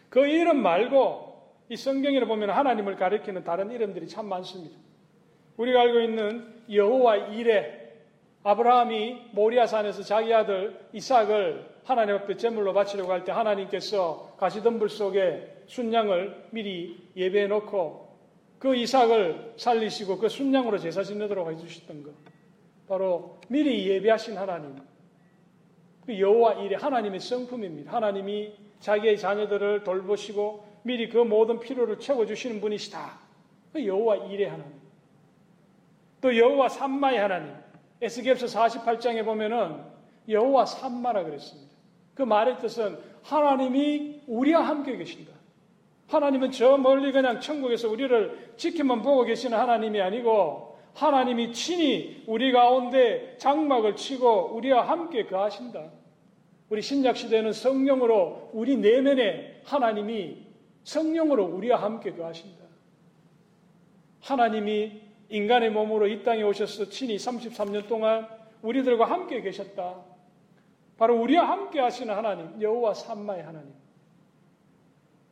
그 0.09 0.27
이름 0.27 0.61
말고 0.61 1.33
이 1.69 1.75
성경에 1.75 2.19
보면 2.19 2.51
하나님을 2.51 2.95
가리키는 2.95 3.43
다른 3.43 3.71
이름들이 3.71 4.07
참 4.07 4.27
많습니다. 4.27 4.77
우리가 5.57 5.81
알고 5.81 5.99
있는 6.01 6.63
여호와 6.71 7.15
이레 7.15 7.81
아브라함이 8.43 9.29
모리아산에서 9.31 10.03
자기 10.03 10.33
아들 10.33 10.77
이삭을 10.91 11.73
하나님 11.85 12.15
앞에 12.15 12.35
제물로 12.37 12.73
바치려고 12.73 13.11
할 13.11 13.23
때 13.23 13.31
하나님께서 13.31 14.35
가시덤불 14.37 14.89
속에 14.89 15.63
순양을 15.67 16.47
미리 16.51 17.09
예배해 17.15 17.47
놓고 17.47 18.03
그 18.59 18.75
이삭을 18.75 19.53
살리시고 19.57 20.17
그 20.17 20.29
순양으로 20.29 20.77
제사 20.77 21.03
지내도록 21.03 21.49
해주셨던 21.51 22.03
것. 22.03 22.11
바로 22.87 23.39
미리 23.47 23.87
예배하신 23.89 24.37
하나님. 24.37 24.75
그 26.05 26.19
여호와 26.19 26.55
일의 26.55 26.77
하나님의 26.77 27.19
성품입니다. 27.19 27.93
하나님이 27.93 28.53
자기의 28.79 29.17
자녀들을 29.17 29.83
돌보시고 29.83 30.65
미리 30.83 31.07
그 31.07 31.17
모든 31.17 31.59
필요를 31.59 31.99
채워 31.99 32.25
주시는 32.25 32.59
분이시다. 32.59 33.19
그 33.71 33.85
여호와 33.85 34.17
일의 34.27 34.49
하나님. 34.49 34.73
또 36.19 36.35
여호와 36.37 36.69
삼마의 36.69 37.19
하나님. 37.19 37.53
에스겔서 38.01 38.47
48장에 38.47 39.23
보면은 39.23 39.81
여호와 40.27 40.65
삼마라 40.65 41.23
그랬습니다. 41.23 41.73
그 42.13 42.23
말의 42.23 42.59
뜻은 42.59 42.97
하나님이 43.23 44.21
우리와 44.27 44.61
함께 44.61 44.95
계신다. 44.97 45.31
하나님은 46.07 46.51
저 46.51 46.77
멀리 46.77 47.11
그냥 47.11 47.39
천국에서 47.39 47.89
우리를 47.89 48.53
지켜만 48.57 49.01
보고 49.01 49.23
계시는 49.23 49.57
하나님이 49.57 50.01
아니고 50.01 50.72
하나님이 50.93 51.53
친히 51.53 52.23
우리 52.27 52.51
가운데 52.51 53.35
장막을 53.37 53.95
치고 53.95 54.55
우리와 54.55 54.87
함께 54.87 55.25
거하신다. 55.25 55.91
우리 56.69 56.81
신약 56.81 57.17
시대는 57.17 57.53
성령으로 57.53 58.51
우리 58.53 58.77
내면에 58.77 59.61
하나님이 59.65 60.37
성령으로 60.83 61.45
우리와 61.45 61.81
함께 61.81 62.13
거하신다. 62.13 62.63
하나님이 64.21 65.01
인간의 65.29 65.71
몸으로 65.71 66.07
이 66.07 66.23
땅에 66.23 66.43
오셔서 66.43 66.89
친히 66.89 67.17
33년 67.17 67.87
동안 67.87 68.27
우리들과 68.61 69.05
함께 69.05 69.41
계셨다. 69.41 70.03
바로 70.97 71.19
우리와 71.19 71.49
함께 71.49 71.79
하시는 71.79 72.13
하나님, 72.13 72.61
여호와 72.61 72.93
삼마의 72.93 73.43
하나님. 73.43 73.73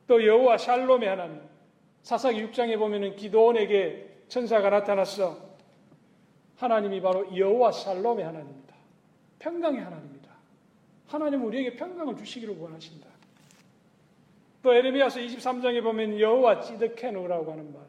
또 0.07 0.25
여호와 0.25 0.57
샬롬의 0.57 1.07
하나님. 1.07 1.41
사사기 2.01 2.43
6장에 2.47 2.77
보면은 2.77 3.15
기도원에게 3.15 4.23
천사가 4.27 4.69
나타났어. 4.69 5.50
하나님이 6.61 7.01
바로 7.01 7.25
여호와 7.35 7.71
살롬의 7.71 8.23
하나님입니다. 8.23 8.75
평강의 9.39 9.81
하나님입니다. 9.81 10.29
하나님은 11.07 11.47
우리에게 11.47 11.75
평강을 11.75 12.15
주시기를 12.17 12.55
원하신다. 12.55 13.07
또 14.61 14.71
에레미야서 14.71 15.21
23장에 15.21 15.81
보면 15.81 16.19
여호와 16.19 16.61
찌드케누라고 16.61 17.51
하는 17.51 17.73
말. 17.73 17.81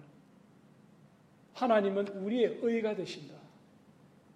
하나님은 1.52 2.08
우리의 2.08 2.60
의가 2.62 2.94
되신다. 2.94 3.34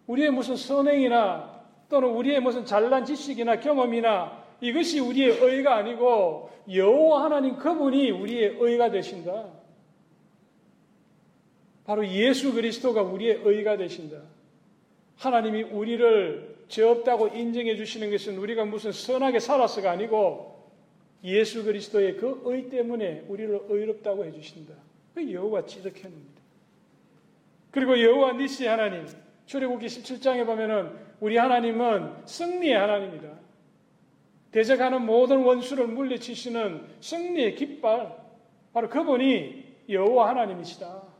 우리의 0.07 0.31
무슨 0.31 0.55
선행이나 0.55 1.65
또는 1.89 2.11
우리의 2.11 2.41
무슨 2.41 2.67
잘난 2.67 3.07
지식이나 3.07 3.59
경험이나 3.61 4.45
이것이 4.61 5.01
우리의 5.01 5.39
의가 5.39 5.77
아니고 5.77 6.51
여호와 6.71 7.25
하나님 7.25 7.57
그분이 7.57 8.11
우리의 8.11 8.57
의가 8.61 8.91
되신다. 8.91 9.47
바로 11.87 12.07
예수 12.09 12.53
그리스도가 12.53 13.03
우리의 13.03 13.41
의가 13.45 13.77
되신다. 13.77 14.21
하나님이 15.17 15.63
우리를 15.63 16.57
죄 16.69 16.83
없다고 16.83 17.29
인정해 17.29 17.77
주시는 17.77 18.11
것은 18.11 18.37
우리가 18.39 18.65
무슨 18.65 18.91
선하게 18.93 19.39
살아서가 19.39 19.93
아니고 19.93 20.57
예수 21.25 21.65
그리스도의 21.65 22.17
그 22.17 22.43
의 22.47 22.69
때문에 22.69 23.25
우리를 23.29 23.67
의롭다고 23.69 24.25
해 24.25 24.33
주신다. 24.33 24.75
그 25.15 25.33
여호와 25.33 25.65
지득해놓습니다. 25.67 26.43
그리고 27.71 28.01
여호와 28.01 28.33
니시 28.33 28.67
하나님 28.67 29.07
출애굽기 29.47 29.87
17장에 29.87 30.45
보면은 30.45 30.91
우리 31.21 31.37
하나님은 31.37 32.27
승리의 32.27 32.75
하나님이다. 32.75 33.29
대적하는 34.51 35.05
모든 35.05 35.43
원수를 35.43 35.87
물리치시는 35.87 36.87
승리의 37.01 37.55
깃발 37.55 38.17
바로 38.73 38.89
그분이 38.89 39.65
여호와 39.89 40.31
하나님이시다. 40.31 41.16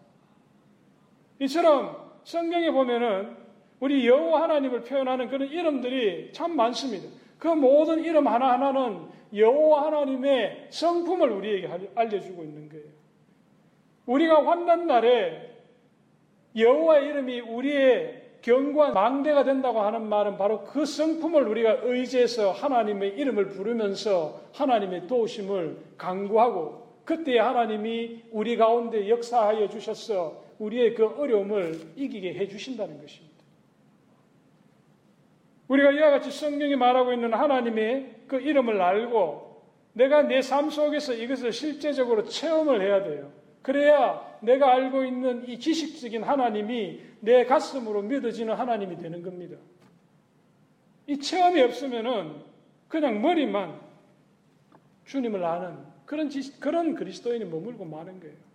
이처럼 1.39 1.97
성경에 2.25 2.71
보면은 2.71 3.37
우리 3.81 4.07
여호와 4.07 4.43
하나님을 4.43 4.83
표현하는 4.83 5.29
그런 5.29 5.49
이름들이 5.49 6.33
참 6.33 6.57
많습니다. 6.57 7.09
그 7.39 7.49
모든 7.49 8.03
이름 8.03 8.27
하나하나는 8.27 9.07
여호와 9.35 9.87
하나님의 9.87 10.69
성품을 10.71 11.31
우리에게 11.31 11.91
알려주고 11.95 12.43
있는 12.43 12.69
거예요. 12.69 12.85
우리가 14.07 14.47
환난 14.47 14.87
날에 14.87 15.53
여호와의 16.57 17.09
이름이 17.09 17.41
우리의 17.41 18.23
견고한 18.41 18.95
망대가 18.95 19.43
된다고 19.43 19.81
하는 19.81 20.09
말은 20.09 20.39
바로 20.39 20.65
그 20.65 20.87
성품을 20.87 21.49
우리가 21.49 21.79
의지해서 21.83 22.53
하나님의 22.53 23.11
이름을 23.17 23.49
부르면서 23.49 24.41
하나님의 24.55 25.09
도우심을 25.09 25.77
강구하고 25.99 26.87
그때 27.05 27.39
하나님이 27.39 28.23
우리 28.31 28.57
가운데 28.57 29.09
역사하여 29.09 29.69
주셔서 29.69 30.46
우리의 30.59 30.95
그 30.95 31.07
어려움을 31.07 31.79
이기게 31.97 32.35
해 32.35 32.49
주신다는 32.49 33.01
것입니다. 33.01 33.37
우리가 35.69 35.91
이와 35.93 36.11
같이 36.11 36.31
성경이 36.31 36.77
말하고 36.77 37.13
있는 37.13 37.35
하나님의 37.35 38.15
그 38.29 38.41
이름을 38.41 38.81
알고 38.81 39.63
내가 39.95 40.23
내 40.23 40.41
삶 40.41 40.71
속에서 40.71 41.15
이것을 41.15 41.53
실제적으로 41.53 42.25
체험을 42.25 42.83
해야 42.83 43.03
돼요. 43.03 43.33
그래야 43.63 44.39
내가 44.43 44.73
알고 44.73 45.05
있는 45.05 45.49
이 45.49 45.59
지식적인 45.59 46.23
하나님이 46.23 47.01
내 47.21 47.45
가슴으로 47.45 48.03
믿어지는 48.03 48.55
하나님이 48.55 48.97
되는 48.97 49.23
겁니다. 49.23 49.57
이 51.07 51.19
체험이 51.19 51.63
없으면은 51.63 52.35
그냥 52.89 53.21
머리만 53.21 53.81
주님을 55.07 55.45
아는 55.45 55.79
그런 56.05 56.29
지 56.29 56.61
그런 56.61 56.95
그리스도인이 56.95 57.45
머물고 57.47 57.85
마는 57.85 58.21
거예요. 58.21 58.46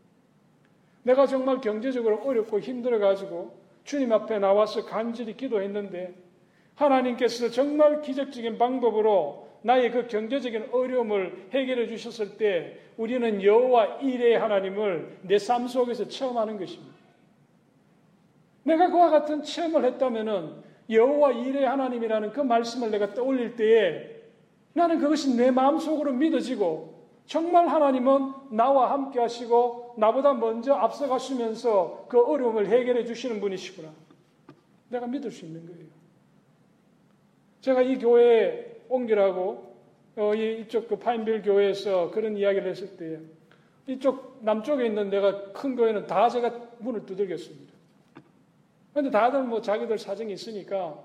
내가 1.03 1.25
정말 1.25 1.62
경제적으로 1.62 2.22
어렵고 2.24 2.60
힘들어가지고 2.60 3.60
주님 3.84 4.12
앞에 4.12 4.39
나와서 4.39 4.85
간절히 4.85 5.35
기도했는데 5.35 6.14
하나님께서 6.75 7.50
정말 7.50 8.01
기적적인 8.01 8.57
방법으로 8.57 9.48
나의 9.64 9.92
그 9.92 10.07
경제적인 10.07 10.70
어려움을 10.72 11.50
해결해 11.51 11.87
주셨을 11.87 12.37
때 12.37 12.77
우리는 12.98 13.44
여호와 13.44 14.00
일의 14.01 14.37
하나님을 14.37 15.20
내 15.24 15.37
삶 15.37 15.68
속에서 15.68 16.07
체험하는 16.07 16.57
것입니다. 16.57 16.96
내가 18.64 18.90
그와 18.90 19.09
같은 19.09 19.44
체험을 19.44 19.85
했다면은 19.85 20.72
여호와 20.90 21.31
일의 21.31 21.66
하나님이라는 21.66 22.31
그 22.31 22.42
말씀을 22.42 22.92
내가 22.92 23.14
떠올릴 23.14 23.55
때에 23.55 24.22
나는 24.74 25.00
그것이 25.00 25.35
내 25.35 25.51
마음속으로 25.51 26.14
믿어지고 26.14 26.90
정말 27.31 27.70
하나님은 27.70 28.33
나와 28.51 28.91
함께 28.91 29.22
하시고 29.22 29.96
나보다 29.98 30.33
먼저 30.33 30.74
앞서가시면서 30.74 32.07
그 32.09 32.22
어려움을 32.22 32.67
해결해 32.67 33.05
주시는 33.05 33.39
분이시구나. 33.39 33.89
내가 34.89 35.07
믿을 35.07 35.31
수 35.31 35.46
있는 35.46 35.65
거예요. 35.65 35.85
제가 37.61 37.83
이 37.83 38.00
교회에 38.00 38.81
옮기라고 38.89 39.75
어, 40.17 40.35
이쪽 40.35 40.89
그 40.89 40.98
파인빌 40.98 41.44
교회에서 41.44 42.11
그런 42.11 42.35
이야기를 42.35 42.70
했을 42.70 42.98
때 42.98 43.22
이쪽 43.87 44.39
남쪽에 44.41 44.85
있는 44.85 45.09
내가 45.09 45.53
큰 45.53 45.77
교회는 45.77 46.07
다 46.07 46.27
제가 46.27 46.50
문을 46.79 47.05
두들겼습니다. 47.05 47.72
그런데 48.91 49.09
다들 49.09 49.44
뭐 49.44 49.61
자기들 49.61 49.98
사정이 49.98 50.33
있으니까 50.33 51.01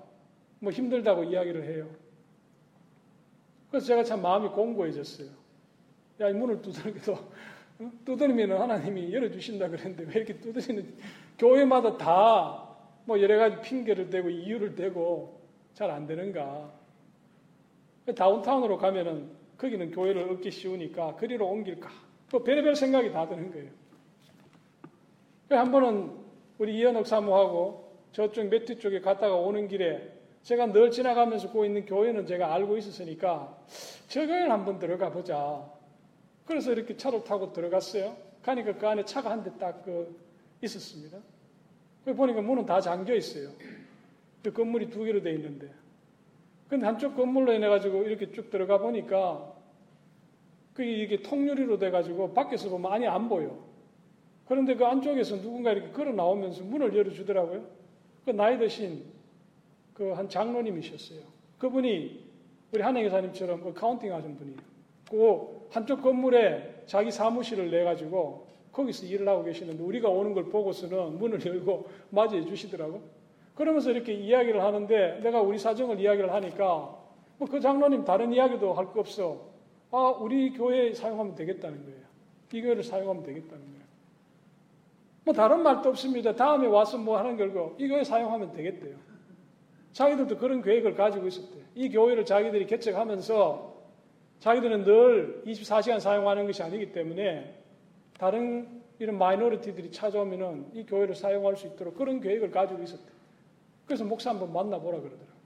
뭐 0.59 0.73
힘들다고 0.73 1.23
이야기를 1.23 1.67
해요. 1.67 1.89
그래서 3.71 3.87
제가 3.87 4.03
참 4.03 4.23
마음이 4.23 4.49
공고해졌어요. 4.49 5.46
야, 6.21 6.29
이 6.29 6.33
문을 6.33 6.57
어? 7.09 7.91
두드리면 8.05 8.53
하나님이 8.53 9.13
열어주신다 9.13 9.69
그랬는데 9.69 10.05
왜 10.05 10.13
이렇게 10.15 10.39
두드리는 10.39 10.95
교회마다 11.39 11.97
다 11.97 12.67
뭐 13.07 13.21
여러 13.23 13.39
가지 13.39 13.61
핑계를 13.61 14.11
대고 14.11 14.29
이유를 14.31 14.75
대고 14.75 15.41
잘 15.75 15.91
안 15.91 16.07
되는가. 16.07 16.73
다운타운으로 18.15 18.79
가면은 18.79 19.31
거기는 19.57 19.91
교회를 19.91 20.29
얻기 20.31 20.51
쉬우니까 20.51 21.17
그리로 21.17 21.47
옮길까. 21.47 21.89
또 22.31 22.43
별의별 22.43 22.75
생각이 22.75 23.13
다 23.13 23.29
드는 23.29 23.53
거예요. 23.53 23.71
한 25.51 25.71
번은 25.71 26.11
우리 26.59 26.77
이현옥 26.79 27.07
사모하고 27.07 27.93
저쪽 28.11 28.49
매트 28.49 28.79
쪽에 28.81 29.01
갔다가 29.01 29.37
오는 29.37 29.69
길에 29.69 30.13
제가 30.43 30.73
늘 30.73 30.91
지나가면서 30.91 31.51
고 31.51 31.65
있는 31.65 31.87
교회는 31.87 32.27
제가 32.27 32.53
알고 32.55 32.77
있었으니까 32.77 33.57
저 34.09 34.27
교회를 34.27 34.51
한번 34.51 34.79
들어가 34.81 35.11
보자. 35.11 35.65
그래서 36.47 36.73
이렇게 36.73 36.97
차를 36.97 37.25
타고 37.25 37.53
들어갔어요. 37.53 38.17
가니까 38.43 38.77
그 38.77 38.87
안에 38.89 39.05
차가 39.05 39.31
한 39.31 39.43
대 39.43 39.51
딱 39.59 39.83
그 39.83 40.17
있었습니다. 40.63 41.19
그 42.05 42.15
보니까 42.15 42.41
문은 42.41 42.65
다 42.67 42.81
잠겨 42.81 43.15
있어요. 43.15 43.51
그 44.43 44.53
건물이 44.53 44.91
두 44.91 45.05
개로 45.05 45.21
돼 45.23 45.33
있는데. 45.35 45.71
근데 46.69 46.87
한쪽 46.87 47.17
건물로 47.17 47.53
인해가지고 47.53 48.05
이렇게 48.05 48.31
쭉 48.33 48.49
들어가 48.51 48.79
보니까 48.79 49.53
그게 50.75 51.03
이게 51.03 51.23
통유리로 51.23 51.79
돼가지고 51.79 52.33
밖에서 52.33 52.69
보면 52.71 52.91
많이 52.91 53.07
안 53.07 53.29
보여. 53.29 53.59
그런데 54.47 54.77
그 54.77 54.85
안쪽에서 54.85 55.41
누군가 55.43 55.73
이렇게 55.73 55.91
걸어 55.91 56.13
나오면서 56.13 56.63
문을 56.65 56.95
열어주더라고요. 56.97 57.67
그 58.25 58.31
나이 58.31 58.59
드신 58.59 59.05
그 59.95 60.13
한 60.13 60.29
장로님이셨어요. 60.29 61.21
그분이 61.59 62.25
우리 62.73 62.83
한행 62.83 63.05
교사님처럼 63.05 63.63
그 63.63 63.73
accounting 63.73 64.13
하신 64.15 64.37
분이에요. 64.37 64.59
그 65.11 65.56
한쪽 65.71 66.03
건물에 66.03 66.83
자기 66.87 67.11
사무실을 67.11 67.71
내가지고 67.71 68.47
거기서 68.73 69.07
일을 69.07 69.29
하고 69.29 69.43
계시는데 69.45 69.83
우리가 69.83 70.09
오는 70.09 70.35
걸 70.35 70.45
보고서는 70.51 71.19
문을 71.19 71.41
열고 71.47 71.89
맞이해 72.11 72.45
주시더라고. 72.45 73.01
그러면서 73.55 73.91
이렇게 73.91 74.13
이야기를 74.13 74.63
하는데 74.63 75.21
내가 75.23 75.41
우리 75.41 75.59
사정을 75.59 75.99
이야기를 76.01 76.33
하니까 76.33 76.95
뭐 77.39 77.49
그 77.51 77.61
장로님 77.61 78.05
다른 78.05 78.33
이야기도 78.33 78.73
할 78.75 78.87
거 78.93 79.01
없어. 79.01 79.47
아, 79.91 80.15
우리 80.21 80.51
교회 80.53 80.93
사용하면 80.93 81.35
되겠다는 81.35 81.85
거예요. 81.85 82.01
이 82.53 82.61
교회를 82.63 82.83
사용하면 82.83 83.23
되겠다는 83.23 83.65
거예요. 83.65 83.87
뭐 85.25 85.35
다른 85.35 85.63
말도 85.63 85.89
없습니다. 85.91 86.35
다음에 86.35 86.67
와서 86.67 86.99
뭐 86.99 87.19
하는 87.19 87.37
결과 87.37 87.71
이 87.79 87.89
교회 87.89 88.05
사용하면 88.05 88.53
되겠대요. 88.53 88.97
자기들도 89.93 90.37
그런 90.39 90.63
계획을 90.63 90.95
가지고 90.95 91.27
있었대요. 91.27 91.65
이 91.75 91.89
교회를 91.89 92.25
자기들이 92.25 92.67
개척하면서 92.67 93.76
자기들은 94.41 94.85
늘 94.85 95.43
24시간 95.47 96.01
사용하는 96.01 96.47
것이 96.47 96.63
아니기 96.63 96.93
때문에 96.93 97.55
다른 98.19 98.83
이런 98.99 99.19
마이너리티들이 99.19 99.91
찾아오면은 99.91 100.71
이 100.75 100.85
교회를 100.87 101.15
사용할 101.15 101.57
수 101.57 101.67
있도록 101.67 101.97
그런 101.97 102.21
계획을 102.21 102.51
가지고 102.51 102.83
있었대. 102.83 103.13
그래서 103.87 104.05
목사 104.05 104.31
한번 104.31 104.53
만나보라 104.53 104.99
그러더라고요. 104.99 105.37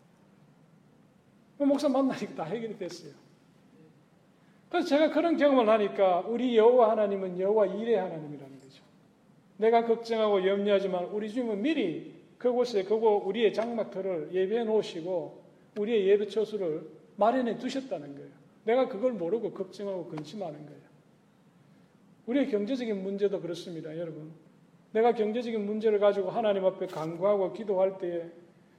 그 1.59 1.65
목사 1.65 1.89
만나니까 1.89 2.35
다 2.35 2.45
해결이 2.45 2.79
됐어요. 2.79 3.13
그래서 4.71 4.89
제가 4.89 5.11
그런 5.11 5.37
경험을 5.37 5.69
하니까 5.69 6.21
우리 6.21 6.57
여호와 6.57 6.93
하나님은 6.93 7.39
여호와 7.39 7.67
일의 7.67 7.97
하나님이라는 7.97 8.61
거죠. 8.61 8.83
내가 9.57 9.85
걱정하고 9.85 10.47
염려하지만 10.47 11.07
우리 11.07 11.29
주님은 11.31 11.61
미리 11.61 12.15
그곳에 12.39 12.85
그곳 12.85 13.27
우리의 13.27 13.53
장막터를 13.53 14.31
예배해 14.33 14.65
놓으시고 14.65 15.43
우리의 15.79 16.09
예배 16.09 16.29
처수를 16.29 16.89
마련해 17.17 17.59
두셨다는 17.59 18.15
거예요. 18.15 18.40
내가 18.65 18.89
그걸 18.89 19.13
모르고 19.13 19.53
걱정하고 19.53 20.07
근심하는 20.07 20.67
거예요. 20.67 20.81
우리의 22.27 22.49
경제적인 22.49 23.03
문제도 23.03 23.41
그렇습니다, 23.41 23.97
여러분. 23.99 24.33
내가 24.93 25.13
경제적인 25.15 25.65
문제를 25.65 25.99
가지고 25.99 26.31
하나님 26.31 26.65
앞에 26.65 26.87
간구하고 26.87 27.53
기도할 27.53 27.99
때에 27.99 28.27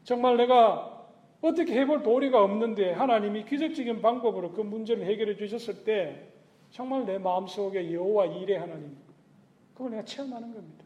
정말 0.03 0.37
내가 0.37 1.07
어떻게 1.41 1.73
해볼 1.79 2.03
도리가 2.03 2.43
없는데 2.43 2.91
하나님이 2.91 3.45
기적적인 3.45 4.01
방법으로 4.01 4.51
그 4.51 4.61
문제를 4.61 5.05
해결해 5.05 5.35
주셨을 5.35 5.83
때 5.83 6.27
정말 6.69 7.05
내 7.05 7.17
마음속에 7.17 7.91
여호와 7.93 8.27
일의 8.27 8.59
하나님 8.59 8.95
그걸 9.73 9.91
내가 9.91 10.05
체험하는 10.05 10.53
겁니다. 10.53 10.85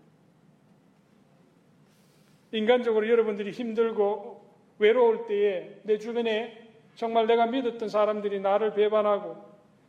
인간적으로 2.51 3.09
여러분들이 3.09 3.51
힘들고 3.51 4.45
외로울 4.79 5.25
때에 5.27 5.81
내 5.83 5.97
주변에 5.97 6.64
정말 6.95 7.27
내가 7.27 7.45
믿었던 7.45 7.89
사람들이 7.89 8.39
나를 8.39 8.73
배반하고 8.73 9.35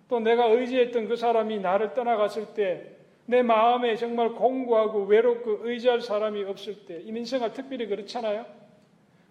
또 0.08 0.20
내가 0.20 0.46
의지했던 0.46 1.08
그 1.08 1.16
사람이 1.16 1.58
나를 1.60 1.94
떠나갔을 1.94 2.54
때 2.54 2.96
내 3.26 3.42
마음에 3.42 3.96
정말 3.96 4.32
공고하고 4.32 5.04
외롭고 5.04 5.58
의지할 5.62 6.00
사람이 6.00 6.44
없을 6.44 6.86
때 6.86 7.02
이 7.02 7.12
민생활 7.12 7.52
특별히 7.52 7.86
그렇잖아요. 7.86 8.46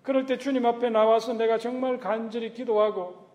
그럴 0.03 0.25
때 0.25 0.37
주님 0.37 0.65
앞에 0.65 0.89
나와서 0.89 1.33
내가 1.33 1.57
정말 1.57 1.97
간절히 1.97 2.53
기도하고 2.53 3.25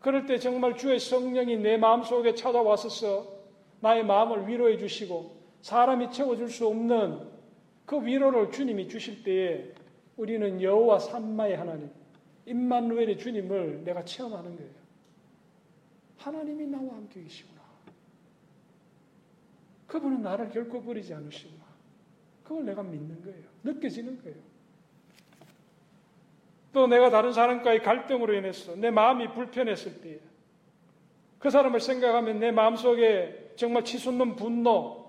그럴 0.00 0.26
때 0.26 0.36
정말 0.38 0.76
주의 0.76 0.98
성령이 0.98 1.58
내 1.58 1.76
마음속에 1.76 2.34
찾아와서 2.34 3.24
나의 3.80 4.04
마음을 4.04 4.48
위로해 4.48 4.76
주시고 4.76 5.36
사람이 5.62 6.10
채워줄 6.10 6.48
수 6.48 6.66
없는 6.66 7.20
그 7.86 8.04
위로를 8.04 8.50
주님이 8.50 8.88
주실 8.88 9.22
때에 9.22 9.72
우리는 10.16 10.60
여호와 10.60 10.98
삼마의 10.98 11.56
하나님 11.56 11.90
임만누엘의 12.46 13.18
주님을 13.18 13.84
내가 13.84 14.04
체험하는 14.04 14.56
거예요. 14.56 14.70
하나님이 16.18 16.66
나와 16.66 16.94
함께 16.94 17.22
계시구나. 17.22 17.60
그분은 19.86 20.22
나를 20.22 20.50
결코 20.50 20.82
버리지 20.82 21.14
않으시구나. 21.14 21.64
그걸 22.44 22.64
내가 22.64 22.82
믿는 22.82 23.22
거예요. 23.22 23.44
느껴지는 23.64 24.20
거예요. 24.22 24.36
또 26.72 26.86
내가 26.86 27.10
다른 27.10 27.32
사람과의 27.32 27.82
갈등으로 27.82 28.34
인해서 28.34 28.76
내 28.76 28.90
마음이 28.90 29.32
불편했을 29.32 30.00
때, 30.00 30.20
그 31.38 31.50
사람을 31.50 31.80
생각하면 31.80 32.38
내 32.38 32.52
마음속에 32.52 33.52
정말 33.56 33.84
치솟는 33.84 34.36
분노, 34.36 34.99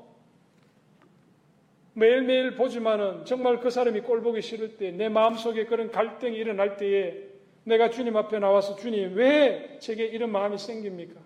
매일매일 1.94 2.56
보지만은 2.56 3.26
정말 3.26 3.60
그 3.60 3.70
사람이 3.70 4.02
꼴보기 4.02 4.42
싫을 4.42 4.78
때, 4.78 4.92
내 4.92 5.10
마음속에 5.10 5.66
그런 5.66 5.92
갈등이 5.92 6.36
일어날 6.36 6.78
때에 6.78 7.30
내가 7.64 7.90
주님 7.90 8.16
앞에 8.16 8.40
나와서 8.40 8.76
주님, 8.76 9.16
왜 9.16 9.78
제게 9.80 10.06
이런 10.06 10.32
마음이 10.32 10.58
생깁니까? 10.58 11.20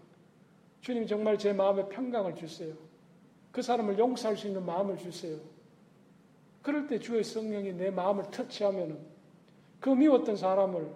주님 0.82 1.06
정말 1.08 1.38
제 1.38 1.54
마음에 1.54 1.88
평강을 1.88 2.36
주세요. 2.36 2.74
그 3.52 3.62
사람을 3.62 3.98
용서할 3.98 4.36
수 4.36 4.48
있는 4.48 4.66
마음을 4.66 4.98
주세요. 4.98 5.38
그럴 6.62 6.88
때 6.88 7.00
주의 7.00 7.24
성령이 7.24 7.74
내 7.74 7.92
마음을 7.92 8.26
터치하면은 8.32 8.98
그 9.80 9.90
미웠던 9.90 10.36
사람을 10.36 10.88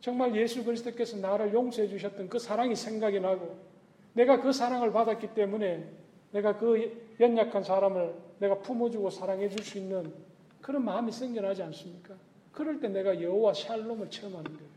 정말 0.00 0.36
예수 0.36 0.62
그리스도께서 0.62 1.16
나를 1.16 1.52
용서해 1.52 1.88
주셨던 1.88 2.28
그 2.28 2.38
사랑이 2.38 2.76
생각이 2.76 3.18
나고 3.18 3.58
내가 4.12 4.40
그 4.40 4.52
사랑을 4.52 4.92
받았기 4.92 5.34
때문에 5.34 5.86
내가 6.36 6.58
그 6.58 7.14
연약한 7.18 7.62
사람을 7.64 8.14
내가 8.38 8.58
품어주고 8.58 9.08
사랑해 9.08 9.48
줄 9.48 9.64
수 9.64 9.78
있는 9.78 10.12
그런 10.60 10.84
마음이 10.84 11.10
생겨나지 11.10 11.62
않습니까? 11.62 12.14
그럴 12.52 12.78
때 12.78 12.88
내가 12.88 13.20
여호와 13.20 13.54
샬롬을 13.54 14.10
체험하는 14.10 14.44
거예요. 14.44 14.70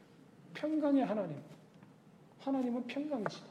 평강의 0.54 1.04
하나님. 1.04 1.38
하나님은 2.40 2.88
평강이시다. 2.88 3.48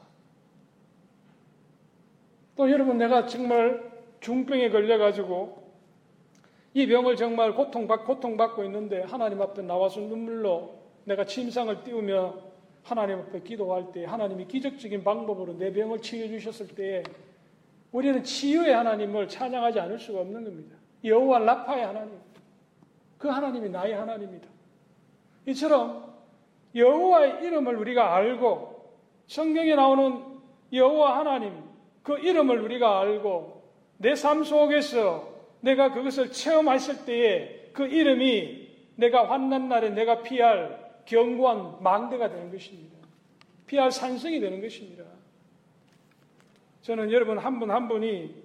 또 2.55 2.71
여러분 2.71 2.97
내가 2.97 3.27
정말 3.27 3.91
중병에 4.21 4.69
걸려가지고 4.69 5.69
이 6.73 6.87
병을 6.87 7.15
정말 7.15 7.53
고통받, 7.53 8.05
고통받고 8.05 8.63
있는데 8.65 9.03
하나님 9.03 9.41
앞에 9.41 9.61
나와서 9.61 9.99
눈물로 9.99 10.79
내가 11.05 11.25
침상을 11.25 11.83
띄우며 11.83 12.35
하나님 12.83 13.19
앞에 13.19 13.41
기도할 13.41 13.91
때 13.91 14.05
하나님이 14.05 14.47
기적적인 14.47 15.03
방법으로 15.03 15.57
내 15.57 15.71
병을 15.71 16.01
치유해 16.01 16.27
주셨을 16.27 16.69
때 16.69 17.03
우리는 17.91 18.23
치유의 18.23 18.73
하나님을 18.73 19.27
찬양하지 19.27 19.79
않을 19.79 19.99
수가 19.99 20.21
없는 20.21 20.43
겁니다. 20.43 20.75
여호와 21.03 21.39
라파의 21.39 21.85
하나님. 21.85 22.19
그 23.17 23.27
하나님이 23.27 23.69
나의 23.69 23.93
하나님이다. 23.93 24.47
이처럼 25.47 26.13
여호와의 26.75 27.43
이름을 27.43 27.75
우리가 27.75 28.15
알고 28.15 28.97
성경에 29.27 29.75
나오는 29.75 30.23
여호와 30.71 31.19
하나님 31.19 31.63
그 32.03 32.17
이름을 32.17 32.59
우리가 32.61 32.99
알고 33.01 33.63
내 33.97 34.13
삶 34.13 34.43
속에서 34.43 35.27
내가 35.61 35.91
그것을 35.91 36.31
체험했을 36.31 37.05
때에 37.05 37.71
그 37.73 37.85
이름이 37.85 38.69
내가 38.95 39.29
환난 39.29 39.67
날에 39.67 39.89
내가 39.89 40.21
피할 40.21 40.89
견고한 41.05 41.81
망대가 41.81 42.29
되는 42.29 42.51
것입니다. 42.51 42.97
피할 43.65 43.91
산성이 43.91 44.39
되는 44.39 44.61
것입니다. 44.61 45.03
저는 46.81 47.11
여러분 47.11 47.37
한 47.37 47.59
분한 47.59 47.75
한 47.75 47.87
분이 47.87 48.35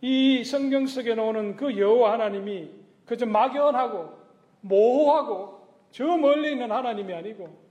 이 0.00 0.44
성경 0.44 0.86
속에 0.86 1.14
나오는 1.14 1.56
그 1.56 1.76
여호와 1.78 2.12
하나님이 2.12 2.70
그저 3.06 3.26
막연하고 3.26 4.12
모호하고 4.60 5.66
저 5.90 6.16
멀리 6.16 6.52
있는 6.52 6.70
하나님이 6.70 7.14
아니고 7.14 7.64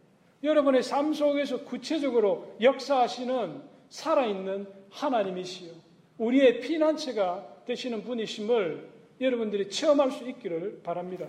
여러분의 0.43 0.83
삶 0.83 1.13
속에서 1.13 1.63
구체적으로 1.63 2.55
역사하시는 2.61 3.61
살아있는 3.89 4.67
하나님이시요. 4.91 5.71
우리의 6.17 6.59
피난처가 6.59 7.63
되시는 7.65 8.03
분이심을 8.03 8.89
여러분들이 9.21 9.69
체험할 9.69 10.11
수 10.11 10.27
있기를 10.27 10.81
바랍니다. 10.83 11.27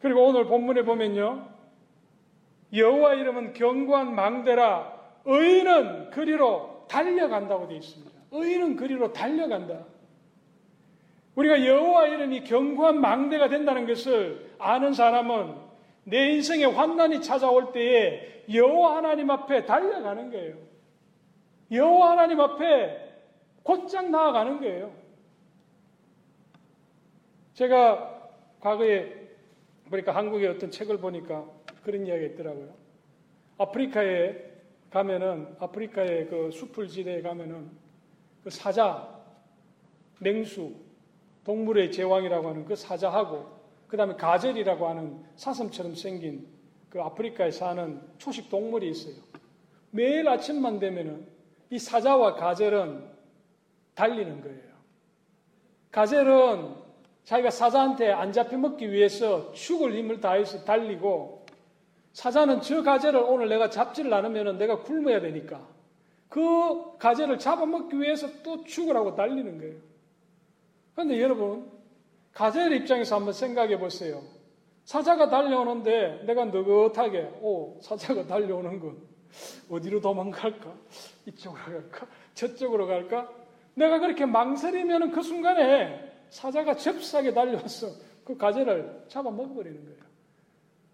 그리고 0.00 0.26
오늘 0.26 0.46
본문에 0.46 0.82
보면요. 0.84 1.48
여호와 2.72 3.14
이름은 3.14 3.52
견고한 3.52 4.14
망대라 4.14 5.01
의인은 5.24 6.10
그리로 6.10 6.86
달려간다고 6.88 7.68
되어 7.68 7.76
있습니다. 7.76 8.12
의인은 8.32 8.76
그리로 8.76 9.12
달려간다. 9.12 9.84
우리가 11.34 11.64
여호와 11.64 12.08
이름이 12.08 12.44
견고한 12.44 13.00
망대가 13.00 13.48
된다는 13.48 13.86
것을 13.86 14.54
아는 14.58 14.92
사람은 14.92 15.54
내 16.04 16.32
인생에 16.32 16.64
환난이 16.64 17.22
찾아올 17.22 17.72
때에 17.72 18.44
여호와 18.52 18.96
하나님 18.96 19.30
앞에 19.30 19.64
달려가는 19.64 20.30
거예요. 20.30 20.56
여호와 21.70 22.10
하나님 22.12 22.40
앞에 22.40 23.12
곧장 23.62 24.10
나아가는 24.10 24.60
거예요. 24.60 24.92
제가 27.54 28.30
과거에 28.60 29.22
보니까 29.88 30.14
한국의 30.14 30.48
어떤 30.48 30.70
책을 30.70 30.98
보니까 30.98 31.46
그런 31.84 32.06
이야기가 32.06 32.34
있더라고요. 32.34 32.74
아프리카에 33.58 34.51
가면은 34.92 35.56
아프리카의 35.58 36.28
그 36.28 36.50
수풀지대에 36.52 37.22
가면은 37.22 37.70
그 38.44 38.50
사자, 38.50 39.08
맹수, 40.20 40.74
동물의 41.44 41.90
제왕이라고 41.90 42.48
하는 42.48 42.64
그 42.66 42.76
사자하고 42.76 43.62
그 43.88 43.96
다음에 43.96 44.14
가젤이라고 44.14 44.86
하는 44.86 45.24
사슴처럼 45.36 45.94
생긴 45.94 46.46
그 46.90 47.00
아프리카에 47.00 47.50
사는 47.50 48.02
초식 48.18 48.50
동물이 48.50 48.90
있어요. 48.90 49.14
매일 49.90 50.28
아침만 50.28 50.78
되면은 50.78 51.26
이 51.70 51.78
사자와 51.78 52.34
가젤은 52.34 53.10
달리는 53.94 54.42
거예요. 54.42 54.72
가젤은 55.90 56.74
자기가 57.24 57.50
사자한테 57.50 58.12
안 58.12 58.32
잡혀 58.32 58.58
먹기 58.58 58.92
위해서 58.92 59.52
죽을 59.52 59.94
힘을 59.94 60.20
다해서 60.20 60.64
달리고 60.64 61.41
사자는 62.12 62.60
저 62.60 62.82
가젤을 62.82 63.20
오늘 63.20 63.48
내가 63.48 63.70
잡지를 63.70 64.12
않으면 64.12 64.58
내가 64.58 64.82
굶어야 64.82 65.20
되니까 65.20 65.66
그 66.28 66.96
가젤을 66.98 67.38
잡아먹기 67.38 68.00
위해서 68.00 68.28
또 68.42 68.64
죽으라고 68.64 69.14
달리는 69.14 69.58
거예요. 69.58 69.76
그런데 70.94 71.20
여러분, 71.20 71.70
가젤 72.32 72.72
입장에서 72.72 73.16
한번 73.16 73.32
생각해 73.32 73.78
보세요. 73.78 74.22
사자가 74.84 75.28
달려오는데 75.28 76.24
내가 76.26 76.46
느긋하게, 76.46 77.38
오, 77.40 77.78
사자가 77.80 78.26
달려오는 78.26 78.80
건 78.80 78.96
어디로 79.70 80.00
도망갈까? 80.00 80.74
이쪽으로 81.26 81.62
갈까? 81.62 82.06
저쪽으로 82.34 82.86
갈까? 82.86 83.30
내가 83.74 83.98
그렇게 83.98 84.26
망설이면 84.26 85.12
그 85.12 85.22
순간에 85.22 86.12
사자가 86.30 86.76
접사하게 86.76 87.32
달려와서 87.32 87.88
그 88.24 88.36
가젤을 88.36 89.04
잡아 89.08 89.30
먹어버리는 89.30 89.84
거예요. 89.84 90.11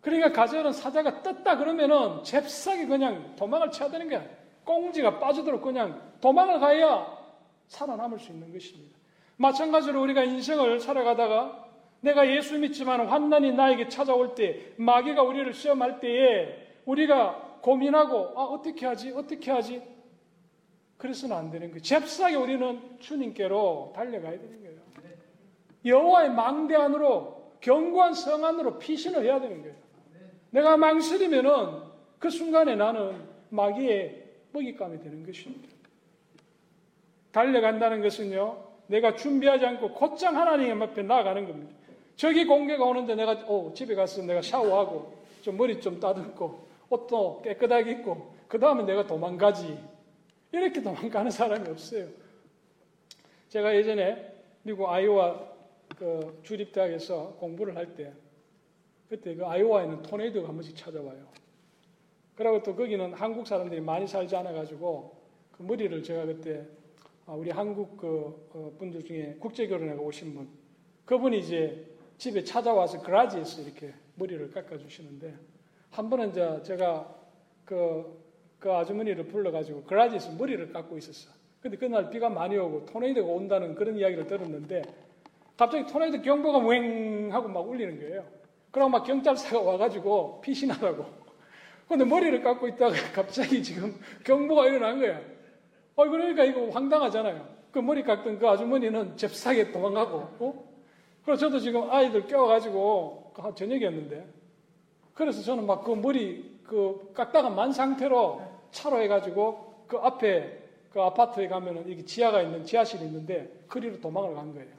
그러니까 0.01 0.33
가젤은 0.33 0.73
사자가 0.73 1.23
떴다 1.23 1.57
그러면은 1.57 2.23
잽싸게 2.23 2.87
그냥 2.87 3.35
도망을 3.37 3.71
쳐야 3.71 3.91
되는 3.91 4.09
거야. 4.09 4.25
꽁지가 4.65 5.19
빠지도록 5.19 5.63
그냥 5.63 6.01
도망을 6.21 6.61
가야 6.61 7.19
살아남을 7.69 8.19
수 8.19 8.33
있는 8.33 8.53
것입니다. 8.53 8.97
마찬가지로 9.37 10.01
우리가 10.03 10.25
인생을 10.25 10.81
살아가다가 10.81 11.69
내가 12.01 12.29
예수 12.29 12.59
믿지만 12.59 13.07
환난이 13.07 13.53
나에게 13.53 13.89
찾아올 13.89 14.35
때 14.35 14.73
마귀가 14.77 15.23
우리를 15.23 15.53
시험할 15.53 16.01
때에 16.01 16.75
우리가 16.85 17.59
고민하고 17.63 18.39
아 18.39 18.45
어떻게 18.45 18.87
하지 18.87 19.13
어떻게 19.13 19.51
하지 19.51 19.83
그래서는 20.97 21.37
안 21.37 21.51
되는 21.51 21.69
거예요. 21.69 21.83
잽싸게 21.83 22.37
우리는 22.37 22.99
주님께로 22.99 23.93
달려가야 23.95 24.39
되는 24.39 24.63
거예요. 24.63 24.79
여호와의 25.85 26.31
망대 26.31 26.75
안으로 26.75 27.57
견고한 27.61 28.15
성 28.15 28.45
안으로 28.45 28.79
피신을 28.79 29.25
해야 29.25 29.41
되는 29.41 29.63
거예요. 29.63 29.77
내가 30.51 30.77
망설이면은 30.77 31.83
그 32.19 32.31
순간에 32.31 32.75
나는 32.75 33.23
마귀의 33.51 34.25
먹잇감이 34.53 34.99
되는 35.01 35.25
것입니다. 35.25 35.69
달려간다는 37.33 38.03
것은요, 38.03 38.65
내가 38.87 39.15
준비하지 39.15 39.67
않고 39.67 39.93
곧장 39.93 40.37
하나님 40.37 40.81
앞에 40.83 41.03
나아가는 41.03 41.47
겁니다. 41.47 41.75
저기 42.17 42.45
공개가 42.47 42.85
오는데 42.85 43.15
내가 43.15 43.33
어, 43.47 43.73
집에 43.75 43.95
가서 43.95 44.23
내가 44.23 44.43
샤워하고 44.43 45.15
좀 45.43 45.57
머리 45.57 45.81
좀 45.81 46.01
따듬고 46.01 46.67
옷도 46.91 47.43
깨끗하게 47.45 47.93
입고 47.93 48.35
그 48.49 48.59
다음에 48.59 48.83
내가 48.85 49.07
도망가지. 49.07 49.79
이렇게 50.51 50.83
도망가는 50.83 51.31
사람이 51.31 51.69
없어요. 51.69 52.09
제가 53.51 53.77
예전에 53.77 54.35
미국 54.63 54.89
아이오와 54.89 55.47
그 55.99 56.41
주립대학에서 56.43 57.37
공부를 57.39 57.77
할 57.77 57.95
때 57.95 58.13
그때 59.09 59.35
그 59.35 59.47
아이오와에 59.47 59.85
있는 59.85 60.03
토네이도가 60.03 60.49
한 60.49 60.55
번씩 60.55 60.77
찾아와요. 60.77 61.27
그리고 62.35 62.63
또 62.63 62.77
거기는 62.77 63.15
한국 63.15 63.47
사람들이 63.47 63.81
많이 63.81 64.07
살지 64.07 64.37
않아가지고 64.37 65.17
그 65.53 65.63
머리를 65.63 66.03
제가 66.03 66.27
그때 66.27 66.67
아, 67.27 67.33
우리 67.33 67.51
한국 67.51 67.97
그 67.97 68.49
어, 68.53 68.73
분들 68.79 69.05
중에 69.05 69.37
국제 69.41 69.67
결혼에 69.67 69.93
오신 69.93 70.35
분 70.35 70.49
그분이 71.05 71.39
이제 71.39 71.87
집에 72.17 72.45
찾아와서 72.45 73.03
그라지에서 73.03 73.63
이렇게 73.63 73.93
머리를 74.17 74.51
깎아주시는데 74.51 75.35
한 75.91 76.11
번은 76.11 76.31
이제 76.31 76.63
제가 76.63 77.15
그, 77.65 78.23
그 78.59 78.73
아주머니를 78.73 79.27
불러가지고 79.27 79.85
그라지에서 79.85 80.33
머리를 80.33 80.73
깎고 80.73 80.99
있었어. 80.99 81.31
근데 81.61 81.77
그날 81.77 82.11
비가 82.11 82.29
많이 82.29 82.57
오고 82.57 82.87
토네이도가 82.87 83.33
온다는 83.33 83.75
그런 83.75 83.97
이야기를 83.97 84.27
들었는데 84.27 84.83
갑자기 85.57 85.91
토네이도 85.91 86.23
경보가 86.23 86.61
웽 86.61 87.33
하고 87.33 87.49
막 87.49 87.69
울리는 87.69 87.99
거예요. 87.99 88.38
그러고 88.71 88.91
막 88.91 89.05
경찰차가 89.05 89.61
와가지고 89.61 90.41
피신하라고. 90.41 91.07
근데 91.89 92.05
머리를 92.05 92.43
깎고 92.43 92.69
있다가 92.69 92.93
갑자기 93.15 93.63
지금 93.63 93.99
경보가 94.25 94.67
일어난 94.67 95.01
거야. 95.01 95.21
어, 95.97 96.09
그러니까 96.09 96.45
이거 96.45 96.69
황당하잖아요. 96.69 97.59
그 97.73 97.79
머리 97.79 98.03
깎던 98.03 98.39
그 98.39 98.49
아주머니는 98.49 99.17
잽싸게 99.17 99.73
도망가고, 99.73 100.17
어? 100.39 100.69
그래서 101.25 101.41
저도 101.41 101.59
지금 101.59 101.91
아이들 101.91 102.27
깨워가지고 102.27 103.33
그 103.35 103.55
저녁이었는데 103.55 104.27
그래서 105.15 105.43
저는 105.43 105.67
막 105.67 105.85
그 105.85 105.93
머리 105.93 106.59
그 106.65 107.13
깎다가 107.15 107.51
만 107.51 107.73
상태로 107.73 108.41
차로 108.71 109.01
해가지고 109.03 109.85
그 109.87 109.97
앞에 109.99 110.59
그 110.91 111.01
아파트에 111.03 111.49
가면은 111.49 111.89
이게 111.89 112.05
지하가 112.05 112.43
있는 112.43 112.65
지하실이 112.65 113.05
있는데 113.05 113.65
그리로 113.69 114.01
도망을 114.01 114.35
간 114.35 114.55
거예요. 114.55 114.78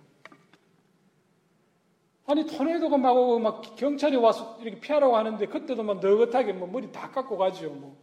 아니 2.29 2.45
토네이도가 2.45 2.95
막 2.97 3.17
오고 3.17 3.39
막 3.39 3.75
경찰이 3.75 4.15
와서 4.15 4.59
이렇게 4.61 4.79
피하라고 4.79 5.17
하는데 5.17 5.43
그때도 5.47 5.81
막 5.81 5.99
너긋하게 5.99 6.53
뭐 6.53 6.67
머리 6.67 6.91
다 6.91 7.09
깎고 7.09 7.35
가죠. 7.37 7.71
뭐 7.71 7.97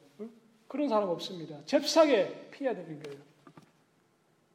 그런 0.66 0.88
사람 0.88 1.08
없습니다. 1.10 1.58
잽싸게 1.64 2.48
피해야 2.50 2.74
되는 2.74 3.00
거예요. 3.00 3.20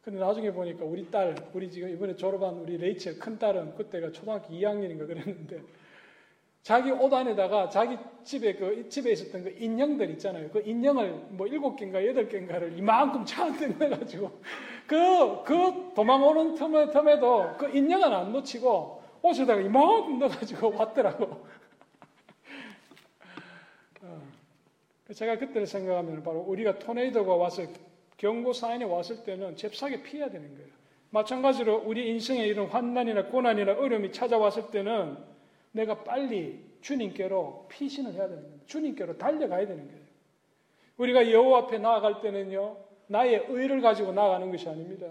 근데 0.02 0.20
나중에 0.20 0.52
보니까 0.52 0.84
우리 0.84 1.10
딸, 1.10 1.36
우리 1.54 1.72
지금 1.72 1.88
이번에 1.88 2.18
졸업한 2.18 2.56
우리 2.56 2.76
레이첼 2.76 3.18
큰 3.18 3.40
딸은 3.40 3.76
그때가 3.76 4.12
초등학교 4.12 4.54
2학년인가 4.54 5.08
그랬는데 5.08 5.62
자기 6.64 6.92
옷 6.92 7.14
안에다가 7.14 7.70
자기 7.70 7.98
집에 8.26 8.56
그 8.56 8.90
집에 8.90 9.14
있었던 9.14 9.46
그 9.46 9.56
인형들 9.58 10.10
있잖아요. 10.12 10.50
그 10.50 10.62
인형을 10.66 11.28
뭐 11.30 11.48
일곱 11.48 11.78
개인가 11.78 12.06
여덟 12.06 12.28
개인가를 12.28 12.78
이만큼 12.78 13.24
차 13.24 13.46
안에 13.46 13.68
넣어가지고 13.68 14.32
그, 14.86 15.44
그 15.46 15.94
도망오는 15.96 16.56
틈에, 16.56 16.90
틈에도 16.90 17.56
그 17.58 17.70
인형은 17.70 18.12
안 18.12 18.34
놓치고 18.34 19.01
옷에다가 19.22 19.62
이만큼 19.62 20.20
넣어가지고 20.20 20.76
왔더라고. 20.76 21.46
어. 24.02 24.22
제가 25.14 25.38
그때를 25.38 25.68
생각하면 25.68 26.24
바로 26.24 26.40
우리가 26.40 26.80
토네이도가 26.80 27.36
와서 27.36 27.64
경고 28.18 28.54
사인이 28.54 28.84
왔을 28.84 29.24
때는 29.24 29.56
잽싸게 29.56 30.04
피해야 30.04 30.30
되는 30.30 30.56
거예요. 30.56 30.70
마찬가지로 31.10 31.84
우리 31.86 32.10
인생에 32.10 32.46
이런 32.46 32.68
환난이나 32.68 33.26
고난이나 33.26 33.74
어려움이 33.74 34.12
찾아왔을 34.12 34.72
때는 34.72 35.18
내가 35.72 36.04
빨리 36.04 36.64
주님께로 36.82 37.68
피신을 37.70 38.14
해야 38.14 38.28
되는 38.28 38.44
거예요. 38.44 38.60
주님께로 38.66 39.18
달려가야 39.18 39.68
되는 39.68 39.86
거예요. 39.88 40.02
우리가 40.98 41.32
여호와 41.32 41.60
앞에 41.64 41.80
나아갈 41.80 42.22
때는요. 42.22 42.78
나의 43.08 43.46
의를 43.50 43.82
가지고 43.82 44.14
나아가는 44.14 44.50
것이 44.52 44.70
아닙니다. 44.70 45.08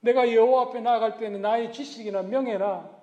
내가 0.00 0.32
여호와 0.32 0.62
앞에 0.62 0.80
나아갈 0.80 1.18
때는 1.18 1.42
나의 1.42 1.72
지식이나 1.72 2.22
명예나 2.22 3.01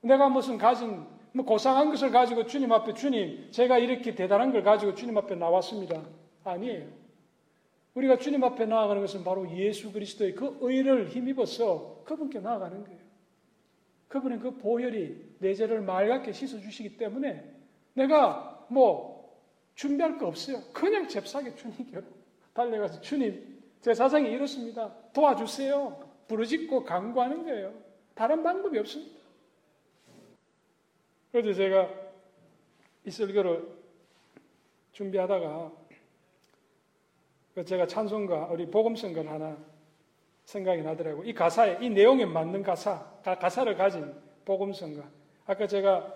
내가 0.00 0.28
무슨 0.28 0.58
가진 0.58 1.04
뭐 1.32 1.44
고상한 1.44 1.90
것을 1.90 2.10
가지고 2.10 2.46
주님 2.46 2.72
앞에 2.72 2.94
주님 2.94 3.50
제가 3.50 3.78
이렇게 3.78 4.14
대단한 4.14 4.52
걸 4.52 4.62
가지고 4.62 4.94
주님 4.94 5.16
앞에 5.18 5.34
나왔습니다. 5.34 6.02
아니에요. 6.44 6.86
우리가 7.94 8.18
주님 8.18 8.42
앞에 8.44 8.66
나아가는 8.66 9.00
것은 9.02 9.24
바로 9.24 9.48
예수 9.50 9.92
그리스도의 9.92 10.34
그 10.34 10.58
의를 10.60 11.08
힘입어서 11.08 12.02
그분께 12.04 12.40
나아가는 12.40 12.84
거예요. 12.84 13.00
그분의 14.08 14.40
그 14.40 14.56
보혈이 14.56 15.36
내 15.38 15.54
죄를 15.54 15.80
맑게 15.82 16.32
씻어주시기 16.32 16.96
때문에 16.96 17.44
내가 17.94 18.66
뭐 18.68 19.38
준비할 19.74 20.18
거 20.18 20.26
없어요. 20.26 20.62
그냥 20.72 21.08
잽싸게 21.08 21.54
주님께로 21.54 22.04
달려가서 22.52 23.00
주님, 23.00 23.60
제 23.80 23.94
사상이 23.94 24.30
이렇습니다. 24.30 24.92
도와주세요. 25.12 26.10
부르짖고 26.28 26.84
강구하는 26.84 27.44
거예요. 27.44 27.72
다른 28.14 28.42
방법이 28.42 28.78
없습니다. 28.78 29.19
그래서 31.32 31.52
제가 31.54 31.88
이 33.04 33.10
설교를 33.10 33.68
준비하다가 34.92 35.72
제가 37.66 37.86
찬송가, 37.86 38.46
우리 38.46 38.66
복음성가를 38.66 39.30
하나 39.30 39.56
생각이 40.44 40.82
나더라고요. 40.82 41.24
이 41.28 41.32
가사에, 41.34 41.78
이 41.80 41.90
내용에 41.90 42.24
맞는 42.24 42.62
가사, 42.62 43.04
가사를 43.22 43.76
가진 43.76 44.12
복음성가. 44.44 45.08
아까 45.46 45.66
제가 45.66 46.14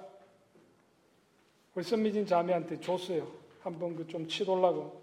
우리 1.75 1.85
선미진 1.85 2.27
자매한테 2.27 2.81
줬어요. 2.81 3.27
한번 3.61 3.97
그 3.97 4.07
좀 4.07 4.29
치돌라고. 4.29 5.03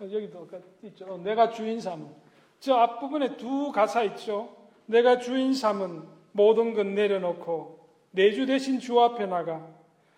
여기도 0.00 0.48
있죠. 0.82 1.18
내가 1.18 1.50
주인 1.50 1.80
삼은. 1.80 2.08
저 2.60 2.74
앞부분에 2.74 3.36
두 3.36 3.72
가사 3.72 4.02
있죠. 4.04 4.56
내가 4.86 5.18
주인 5.18 5.52
삼은 5.54 6.02
모든 6.32 6.74
것 6.74 6.86
내려놓고 6.86 7.77
내 8.10 8.30
주 8.32 8.46
대신 8.46 8.78
주 8.80 9.00
앞에 9.00 9.26
나가 9.26 9.74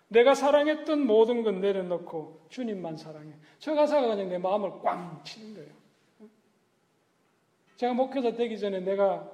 내가 0.07 0.33
사랑했던 0.33 1.05
모든 1.05 1.43
것 1.43 1.53
내려놓고 1.53 2.45
주님만 2.49 2.97
사랑해. 2.97 3.33
저 3.59 3.73
가사가 3.73 4.07
그냥 4.07 4.27
내 4.29 4.37
마음을 4.37 4.81
꽝 4.81 5.21
치는 5.23 5.53
거예요. 5.55 5.71
제가 7.77 7.93
목회자 7.93 8.35
되기 8.35 8.59
전에 8.59 8.79
내가 8.81 9.31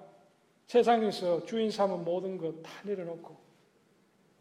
세상에서 0.67 1.45
주인 1.45 1.71
삼은 1.71 2.03
모든 2.03 2.37
것 2.37 2.61
다 2.61 2.71
내려놓고 2.83 3.35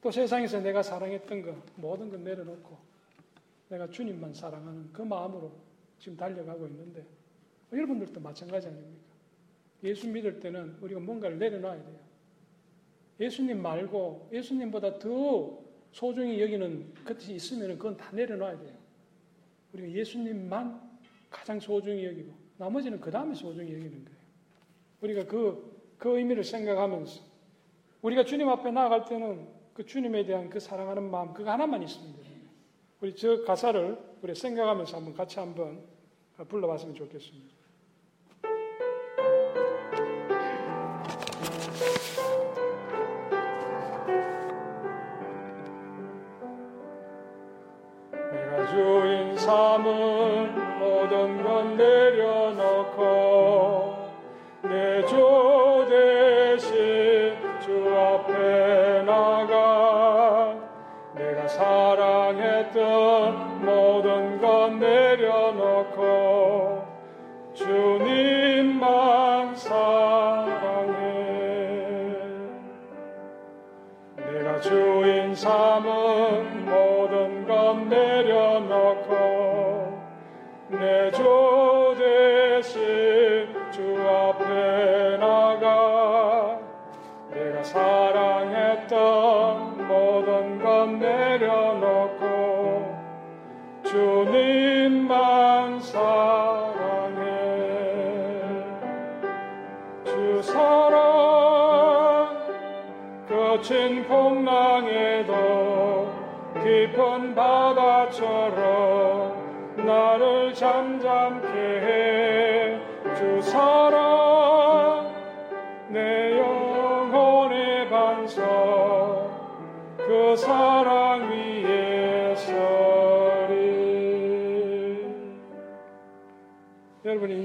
또 0.02 0.10
세상에서 0.10 0.60
내가 0.60 0.82
사랑했던 0.82 1.42
것 1.42 1.54
모든 1.76 2.10
것 2.10 2.20
내려놓고 2.20 2.76
내가 3.68 3.88
주님만 3.88 4.34
사랑하는 4.34 4.92
그 4.92 5.02
마음으로 5.02 5.50
지금 5.98 6.16
달려가고 6.16 6.66
있는데 6.68 7.04
여러분들도 7.72 8.20
마찬가지 8.20 8.68
아닙니까? 8.68 9.04
예수 9.82 10.08
믿을 10.08 10.38
때는 10.40 10.76
우리가 10.80 11.00
뭔가를 11.00 11.38
내려놔야 11.38 11.82
돼요. 11.82 12.05
예수님 13.18 13.62
말고 13.62 14.28
예수님보다 14.32 14.98
더 14.98 15.58
소중히 15.92 16.40
여기는 16.40 16.94
것이 17.04 17.34
있으면 17.34 17.78
그건 17.78 17.96
다 17.96 18.10
내려놔야 18.12 18.58
돼요. 18.58 18.76
우리가 19.72 19.90
예수님만 19.90 20.80
가장 21.30 21.58
소중히 21.58 22.04
여기고 22.04 22.32
나머지는 22.58 23.00
그 23.00 23.10
다음에 23.10 23.34
소중히 23.34 23.72
여기는 23.72 24.04
거예요. 24.04 24.18
우리가 25.00 25.26
그, 25.26 25.94
그 25.98 26.18
의미를 26.18 26.44
생각하면서 26.44 27.22
우리가 28.02 28.24
주님 28.24 28.48
앞에 28.48 28.70
나아갈 28.70 29.04
때는 29.04 29.48
그 29.72 29.84
주님에 29.84 30.24
대한 30.24 30.48
그 30.48 30.60
사랑하는 30.60 31.10
마음 31.10 31.32
그거 31.34 31.50
하나만 31.50 31.80
돼요. 31.80 32.36
우리 33.00 33.14
저 33.14 33.42
가사를 33.44 33.98
우리 34.22 34.34
생각하면서 34.34 34.96
한번 34.96 35.14
같이 35.14 35.38
한번 35.38 35.82
불러봤으면 36.48 36.94
좋겠습니다. 36.94 37.54
삶 49.76 50.05
주 81.26 81.96
대신 81.98 83.48
주 83.72 83.82
앞에 84.08 85.16
나가 85.16 86.60
내가 87.32 87.64
사랑했던 87.64 88.94
모든 89.88 90.62
것 90.62 90.88
내려놓고 90.88 92.24
주님만 93.82 95.80
사랑해. 95.80 97.16
주 100.04 100.40
사랑 100.42 102.28
거친 103.28 104.04
풍랑에도 104.04 105.34
깊은 106.62 107.34
바다처럼 107.34 108.86
나를 109.76 110.52
잠잠 110.54 111.05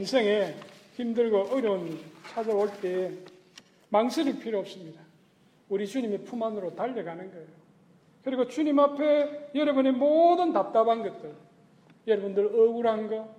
인생에 0.01 0.55
힘들고 0.95 1.49
어려운 1.51 1.87
일 1.87 1.99
찾아올 2.33 2.69
때 2.81 3.11
망설일 3.89 4.39
필요 4.39 4.59
없습니다. 4.59 4.99
우리 5.69 5.85
주님의 5.85 6.23
품 6.23 6.41
안으로 6.41 6.75
달려가는 6.75 7.31
거예요. 7.31 7.47
그리고 8.23 8.47
주님 8.47 8.79
앞에 8.79 9.51
여러분의 9.53 9.93
모든 9.93 10.53
답답한 10.53 11.03
것들, 11.03 11.33
여러분들 12.07 12.45
억울한 12.47 13.09
거, 13.09 13.29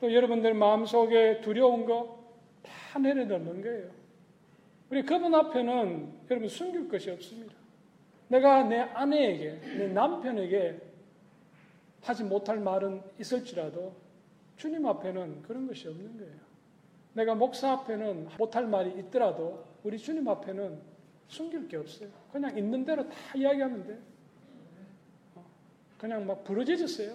또 0.00 0.12
여러분들 0.12 0.54
마음속에 0.54 1.40
두려운 1.40 1.86
거 1.86 2.20
다 2.62 2.98
내려놓는 2.98 3.62
거예요. 3.62 3.88
우리 4.90 5.02
그분 5.02 5.34
앞에는 5.34 6.12
여러분 6.30 6.48
숨길 6.48 6.88
것이 6.88 7.10
없습니다. 7.10 7.54
내가 8.28 8.64
내 8.64 8.80
아내에게, 8.80 9.60
내 9.78 9.86
남편에게 9.88 10.80
하지 12.02 12.24
못할 12.24 12.58
말은 12.58 13.02
있을지라도 13.20 13.94
주님 14.60 14.86
앞에는 14.86 15.40
그런 15.40 15.66
것이 15.66 15.88
없는 15.88 16.18
거예요. 16.18 16.34
내가 17.14 17.34
목사 17.34 17.72
앞에는 17.72 18.28
못할 18.36 18.66
말이 18.66 18.90
있더라도 18.98 19.64
우리 19.82 19.96
주님 19.96 20.28
앞에는 20.28 20.78
숨길 21.28 21.66
게 21.66 21.78
없어요. 21.78 22.10
그냥 22.30 22.54
있는 22.58 22.84
대로 22.84 23.08
다 23.08 23.16
이야기하면 23.34 23.86
돼요. 23.86 23.96
어, 25.34 25.44
그냥 25.96 26.26
막 26.26 26.44
부러지졌어요. 26.44 27.14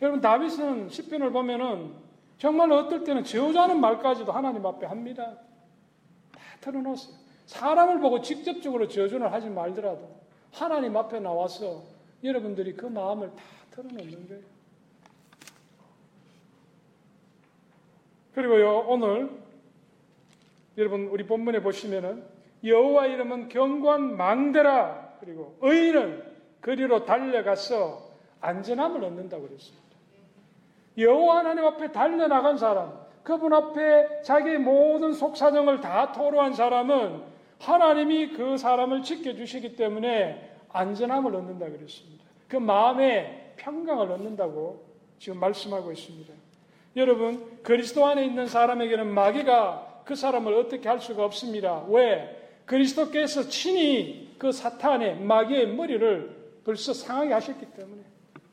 여러분 0.00 0.22
다윗은 0.22 0.88
시편을 0.88 1.30
보면은 1.30 1.92
정말 2.38 2.72
어떨 2.72 3.04
때는 3.04 3.22
제호자는 3.22 3.78
말까지도 3.78 4.32
하나님 4.32 4.64
앞에 4.64 4.86
합니다. 4.86 5.36
다 6.32 6.40
털어놓았어요. 6.62 7.16
사람을 7.44 8.00
보고 8.00 8.22
직접적으로 8.22 8.88
저주를 8.88 9.30
하지 9.30 9.50
말더라도 9.50 10.08
하나님 10.52 10.96
앞에 10.96 11.20
나와서 11.20 11.82
여러분들이 12.22 12.72
그 12.72 12.86
마음을 12.86 13.28
다 13.36 13.42
털어놓는 13.72 14.28
거예요. 14.28 14.53
그리고요 18.34 18.84
오늘 18.88 19.30
여러분 20.76 21.06
우리 21.08 21.24
본문에 21.24 21.62
보시면은 21.62 22.24
여호와 22.64 23.06
이름은 23.06 23.48
경관 23.48 24.16
망대라 24.16 25.16
그리고 25.20 25.56
의인은 25.60 26.24
그리로 26.60 27.04
달려가서 27.04 28.02
안전함을 28.40 29.04
얻는다고 29.04 29.46
그랬습니다. 29.46 29.84
여호와 30.96 31.38
하나님 31.38 31.64
앞에 31.64 31.92
달려나간 31.92 32.56
사람, 32.56 32.92
그분 33.22 33.52
앞에 33.52 34.22
자기의 34.22 34.58
모든 34.58 35.12
속사정을 35.12 35.80
다 35.80 36.12
토로한 36.12 36.54
사람은 36.54 37.22
하나님이 37.58 38.32
그 38.32 38.56
사람을 38.56 39.02
지켜주시기 39.02 39.76
때문에 39.76 40.56
안전함을 40.70 41.34
얻는다 41.34 41.66
그랬습니다. 41.70 42.24
그 42.48 42.56
마음에 42.56 43.54
평강을 43.56 44.10
얻는다고 44.12 44.84
지금 45.18 45.38
말씀하고 45.40 45.92
있습니다. 45.92 46.32
여러분, 46.96 47.58
그리스도 47.62 48.06
안에 48.06 48.24
있는 48.24 48.46
사람에게는 48.46 49.12
마귀가 49.12 50.02
그 50.04 50.14
사람을 50.14 50.54
어떻게 50.54 50.88
할 50.88 51.00
수가 51.00 51.24
없습니다. 51.24 51.84
왜? 51.88 52.40
그리스도께서 52.66 53.48
친히 53.48 54.34
그 54.38 54.52
사탄의 54.52 55.20
마귀의 55.20 55.68
머리를 55.74 56.44
벌써 56.64 56.92
상하게 56.92 57.34
하셨기 57.34 57.66
때문에. 57.66 58.02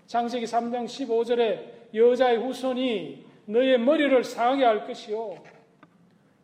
장세기 0.08 0.46
3장 0.46 0.86
15절에 0.86 1.96
여자의 1.96 2.38
후손이 2.38 3.26
너의 3.46 3.80
머리를 3.80 4.24
상하게 4.24 4.66
할 4.66 4.88
것이요. 4.88 5.36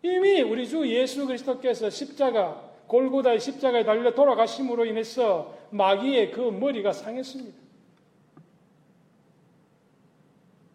이미 0.04 0.42
우리 0.42 0.68
주 0.68 0.88
예수 0.88 1.26
그리스도께서 1.26 1.90
십자가, 1.90 2.64
골고다의 2.88 3.40
십자가에 3.40 3.84
달려 3.84 4.14
돌아가심으로 4.14 4.86
인해서 4.86 5.58
마귀의 5.72 6.32
그 6.32 6.42
머리가 6.42 6.94
상했습니다. 6.94 7.67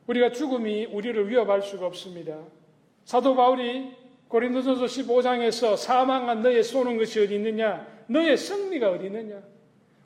우리가 0.06 0.32
죽음이 0.32 0.86
우리를 0.86 1.28
위협할 1.28 1.62
수가 1.62 1.86
없습니다. 1.86 2.38
사도 3.04 3.34
바울이 3.34 3.92
고린도전서 4.28 4.86
15장에서 4.86 5.76
사망한 5.76 6.42
너의 6.42 6.62
쏘는 6.62 6.96
것이 6.96 7.20
어디 7.20 7.34
있느냐? 7.36 7.86
너의 8.06 8.36
승리가 8.36 8.90
어디 8.90 9.06
있느냐? 9.06 9.42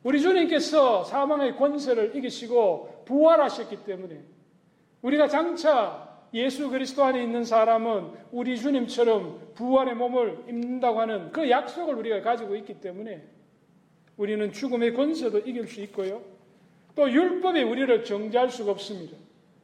우리 0.03 0.21
주님께서 0.21 1.05
사망의 1.05 1.57
권세를 1.57 2.17
이기시고 2.17 3.05
부활하셨기 3.07 3.85
때문에 3.85 4.21
우리가 5.03 5.29
장차 5.29 6.07
예수 6.35 6.69
그리스도 6.71 7.05
안에 7.05 7.23
있는 7.23 7.45
사람은 7.45 8.11
우리 8.33 8.59
주님처럼 8.59 9.53
부활의 9.55 9.95
몸을 9.95 10.45
입는다고 10.49 11.01
하는 11.01 11.31
그 11.33 11.49
약속을 11.49 11.95
우리가 11.95 12.21
가지고 12.21 12.57
있기 12.57 12.81
때문에 12.81 13.23
우리는 14.17 14.53
죽음의 14.53 14.95
권세도 14.95 15.41
이길 15.41 15.67
수 15.67 15.81
있고요. 15.83 16.23
또 16.95 17.11
율법이 17.11 17.63
우리를 17.63 18.05
정죄할 18.05 18.51
수가 18.51 18.73
없습니다. 18.73 19.17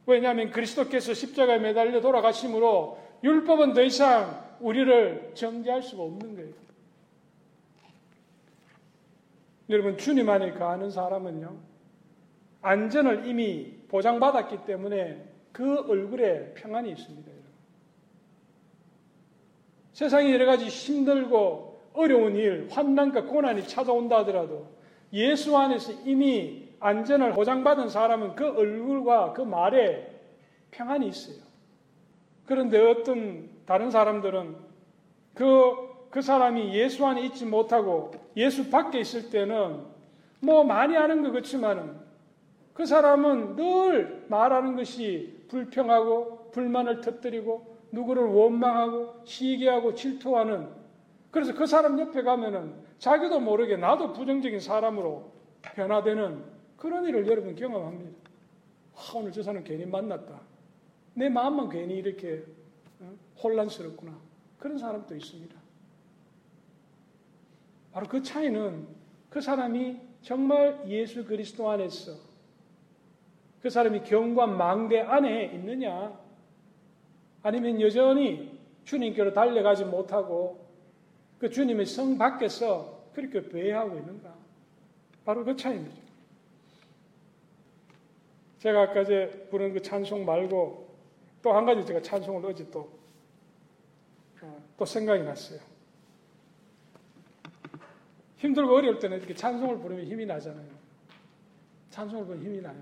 왜냐하면 0.05 0.51
그리스도께서 0.51 1.13
십자가에 1.13 1.59
매달려 1.59 2.01
돌아가심으로 2.01 2.97
율법은 3.23 3.73
더 3.73 3.81
이상 3.83 4.43
우리를 4.59 5.31
정죄할 5.33 5.81
수가 5.81 6.03
없는 6.03 6.35
거예요. 6.35 6.53
여러분, 9.69 9.97
주님 9.97 10.29
안에 10.29 10.53
거하는 10.53 10.91
사람은요, 10.91 11.55
안전을 12.61 13.27
이미 13.27 13.73
보장받았기 13.87 14.65
때문에 14.65 15.23
그 15.51 15.79
얼굴에 15.89 16.53
평안이 16.55 16.91
있습니다. 16.91 17.31
세상에 19.93 20.33
여러 20.33 20.45
가지 20.45 20.65
힘들고 20.65 21.81
어려운 21.93 22.35
일, 22.35 22.67
환난과 22.71 23.25
고난이 23.25 23.67
찾아온다 23.67 24.19
하더라도 24.19 24.67
예수 25.13 25.55
안에서 25.55 25.93
이미 26.05 26.67
안전을 26.83 27.31
보장받은 27.31 27.87
사람은 27.87 28.35
그 28.35 28.45
얼굴과 28.45 29.31
그 29.31 29.41
말에 29.41 30.19
평안이 30.71 31.07
있어요. 31.07 31.37
그런데 32.45 32.77
어떤 32.77 33.49
다른 33.65 33.89
사람들은 33.89 34.57
그, 35.33 36.07
그 36.09 36.21
사람이 36.21 36.75
예수 36.75 37.05
안에 37.05 37.21
있지 37.27 37.45
못하고 37.45 38.11
예수 38.35 38.69
밖에 38.69 38.99
있을 38.99 39.29
때는 39.29 39.85
뭐 40.41 40.65
많이 40.65 40.95
하는 40.95 41.23
것 41.23 41.31
같지만은 41.31 41.95
그 42.73 42.85
사람은 42.85 43.55
늘 43.55 44.25
말하는 44.27 44.75
것이 44.75 45.45
불평하고 45.47 46.51
불만을 46.51 46.99
터뜨리고 46.99 47.77
누구를 47.93 48.23
원망하고 48.23 49.21
시기하고 49.23 49.93
질투하는 49.93 50.67
그래서 51.31 51.53
그 51.53 51.65
사람 51.65 51.97
옆에 51.97 52.23
가면은 52.23 52.73
자기도 52.99 53.39
모르게 53.39 53.77
나도 53.77 54.11
부정적인 54.11 54.59
사람으로 54.59 55.31
변화되는 55.61 56.52
그런 56.83 57.05
일을 57.05 57.25
여러분 57.27 57.55
경험합니다. 57.55 58.11
아, 58.93 59.11
오늘 59.15 59.31
저 59.31 59.41
사람 59.41 59.63
괜히 59.63 59.85
만났다. 59.85 60.41
내 61.13 61.29
마음만 61.29 61.69
괜히 61.69 61.95
이렇게 61.95 62.43
어? 62.99 63.09
혼란스럽구나. 63.41 64.19
그런 64.59 64.77
사람도 64.77 65.15
있습니다. 65.15 65.55
바로 67.93 68.05
그 68.09 68.21
차이는 68.21 68.85
그 69.29 69.39
사람이 69.39 69.97
정말 70.23 70.83
예수 70.89 71.23
그리스도 71.23 71.69
안에서 71.69 72.17
그 73.61 73.69
사람이 73.69 74.03
경관 74.03 74.57
망대 74.57 74.99
안에 74.99 75.53
있느냐 75.53 76.19
아니면 77.43 77.79
여전히 77.79 78.59
주님께로 78.83 79.31
달려가지 79.31 79.85
못하고 79.85 80.67
그 81.39 81.49
주님의 81.49 81.85
성 81.85 82.17
밖에서 82.17 83.05
그렇게 83.13 83.47
배회하고 83.47 83.97
있는가 83.99 84.35
바로 85.23 85.45
그 85.45 85.55
차이입니다. 85.55 86.02
제가 88.63 88.83
아까 88.83 89.03
제 89.03 89.27
부른 89.51 89.73
그 89.73 89.81
찬송 89.81 90.23
말고 90.23 90.87
또 91.41 91.53
한 91.53 91.65
가지 91.65 91.85
제가 91.85 92.01
찬송을 92.01 92.45
어제 92.45 92.65
또, 92.71 92.89
어, 94.41 94.63
또 94.77 94.85
생각이 94.85 95.21
났어요. 95.21 95.59
힘들고 98.37 98.73
어려울 98.73 98.99
때는 98.99 99.17
이렇게 99.17 99.33
찬송을 99.33 99.79
부르면 99.79 100.05
힘이 100.05 100.25
나잖아요. 100.25 100.69
찬송을 101.89 102.25
부르면 102.25 102.45
힘이 102.45 102.61
나요. 102.61 102.81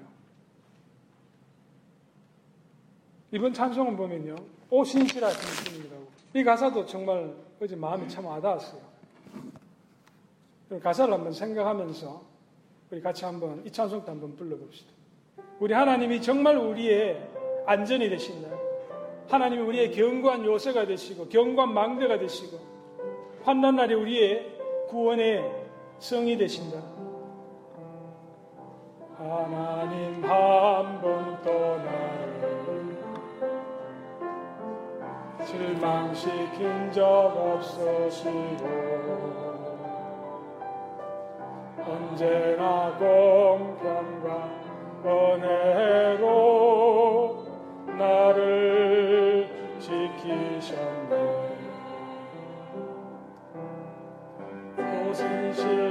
이번 3.32 3.52
찬송을 3.52 3.96
보면요. 3.96 4.36
오 4.70 4.84
신실하신 4.84 5.74
분이라고. 5.74 6.08
이 6.36 6.44
가사도 6.44 6.86
정말 6.86 7.36
어제 7.60 7.76
마음이 7.76 8.08
참 8.08 8.26
와닿았어요. 8.26 8.82
가사를 10.80 11.12
한번 11.12 11.34
생각하면서 11.34 12.24
우리 12.92 13.02
같이 13.02 13.26
한번 13.26 13.66
이 13.66 13.72
찬송도 13.72 14.12
한번 14.12 14.36
불러봅시다. 14.36 15.01
우리 15.62 15.76
하나님이 15.76 16.20
정말 16.24 16.58
우리의 16.58 17.22
안전이 17.68 18.10
되신다. 18.10 18.50
하나님이 19.30 19.62
우리의 19.62 19.92
견고한 19.92 20.44
요새가 20.44 20.88
되시고 20.88 21.28
견고한 21.30 21.72
망대가 21.72 22.18
되시고 22.18 22.58
환난 23.44 23.76
날에 23.76 23.94
우리의 23.94 24.58
구원의 24.90 25.46
성이 26.00 26.36
되신다. 26.36 26.80
하나님 29.20 30.24
한 30.26 31.00
번 31.00 31.40
떠나를 31.44 32.98
실망시킨 35.46 36.92
적 36.92 37.04
없으시고 37.06 38.66
언제나 41.86 42.98
공평과 42.98 44.71
은혜로 45.04 46.28
나를 47.98 49.48
지키셨네. 49.80 51.42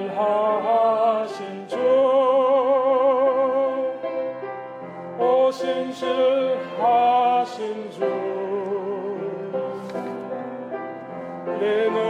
오신실하신 0.01 1.69
주 1.69 1.77
오신실하신 5.51 6.71
주내 7.91 8.05
너 11.91 12.10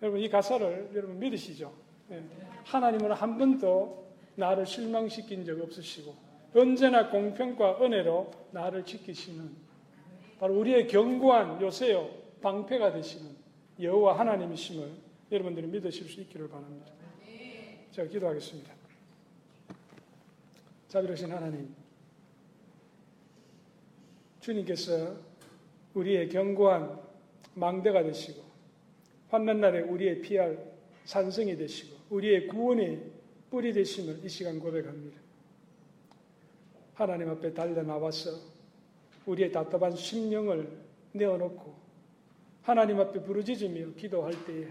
여러분 0.00 0.20
이 0.20 0.28
가사를 0.28 0.90
여러분 0.94 1.18
믿으시죠? 1.18 1.72
네. 2.08 2.22
하나님은 2.64 3.12
한 3.12 3.36
번도 3.36 4.06
나를 4.36 4.64
실망시킨 4.64 5.44
적 5.44 5.60
없으시고 5.60 6.14
언제나 6.54 7.10
공평과 7.10 7.82
은혜로 7.82 8.30
나를 8.52 8.84
지키시는 8.84 9.67
바로 10.38 10.58
우리의 10.58 10.86
견고한 10.86 11.60
요새요 11.60 12.10
방패가 12.40 12.92
되시는 12.92 13.36
여호와 13.80 14.18
하나님이심을 14.18 14.92
여러분들이 15.30 15.66
믿으실 15.66 16.08
수 16.08 16.20
있기를 16.22 16.48
바랍니다. 16.48 16.92
제가 17.90 18.08
기도하겠습니다. 18.08 18.72
자비로신 20.88 21.30
하나님, 21.30 21.74
주님께서 24.40 25.16
우리의 25.94 26.28
견고한 26.28 26.98
망대가 27.54 28.02
되시고 28.02 28.42
환난 29.28 29.60
날에 29.60 29.80
우리의 29.82 30.22
피할 30.22 30.72
산성이 31.04 31.56
되시고 31.56 31.96
우리의 32.10 32.46
구원의 32.48 33.02
뿌리 33.50 33.72
되심을 33.72 34.24
이 34.24 34.28
시간 34.28 34.58
고백합니다. 34.58 35.20
하나님 36.94 37.30
앞에 37.30 37.52
달려 37.52 37.82
나와서 37.82 38.57
우리의 39.28 39.52
답답한 39.52 39.94
심령을 39.94 40.82
내어놓고 41.12 41.76
하나님 42.62 42.98
앞에 43.00 43.22
부르짖으며 43.22 43.94
기도할 43.94 44.32
때에 44.46 44.66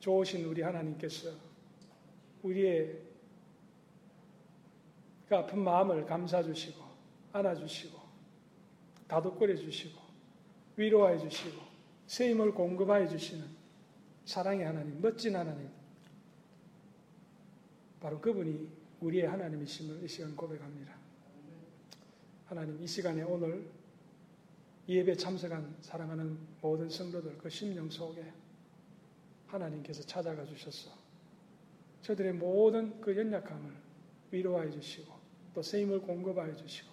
좋으신 0.00 0.44
우리 0.44 0.62
하나님께서 0.62 1.30
우리의 2.42 2.98
그 5.28 5.36
아픈 5.36 5.60
마음을 5.60 6.04
감싸 6.04 6.42
주시고 6.42 6.84
안아 7.32 7.54
주시고 7.54 7.98
다독거려 9.08 9.56
주시고 9.56 10.00
위로해 10.76 11.18
주시고 11.18 11.60
새 12.06 12.30
힘을 12.30 12.52
공급하여 12.52 13.08
주시는 13.08 13.44
사랑의 14.24 14.66
하나님, 14.66 15.00
멋진 15.00 15.34
하나님. 15.36 15.70
바로 18.00 18.20
그분이 18.20 18.68
우리의 19.00 19.26
하나님이심을 19.26 20.04
이 20.04 20.08
시간 20.08 20.36
고백합니다. 20.36 20.95
하나님, 22.46 22.80
이 22.80 22.86
시간에 22.86 23.22
오늘 23.22 23.68
예배 24.88 25.16
참석한 25.16 25.76
사랑하는 25.80 26.38
모든 26.60 26.88
성도들 26.88 27.38
그 27.38 27.50
심령 27.50 27.90
속에 27.90 28.24
하나님께서 29.46 30.02
찾아가 30.04 30.44
주셔서 30.44 30.90
저들의 32.02 32.34
모든 32.34 33.00
그 33.00 33.16
연약함을 33.16 33.72
위로하여 34.30 34.70
주시고 34.70 35.12
또 35.54 35.62
세임을 35.62 36.00
공급하여 36.02 36.54
주시고 36.54 36.88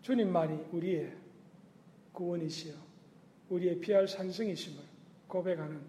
주님만이 0.00 0.68
우리의 0.72 1.14
구원이시여 2.12 2.74
우리의 3.50 3.80
피할 3.80 4.08
산성이심을 4.08 4.82
고백하는 5.28 5.82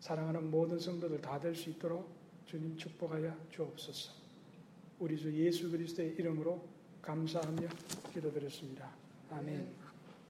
사랑하는 0.00 0.50
모든 0.50 0.78
성도들 0.80 1.20
다 1.20 1.38
될 1.38 1.54
수 1.54 1.70
있도록 1.70 2.08
주님 2.46 2.76
축복하여 2.76 3.36
주옵소서. 3.50 4.12
우리 4.98 5.16
주 5.16 5.32
예수 5.32 5.70
그리스도의 5.70 6.14
이름으로 6.14 6.77
감사하며 7.08 7.68
기도드렸습니다. 8.12 8.90
아멘. 9.30 9.87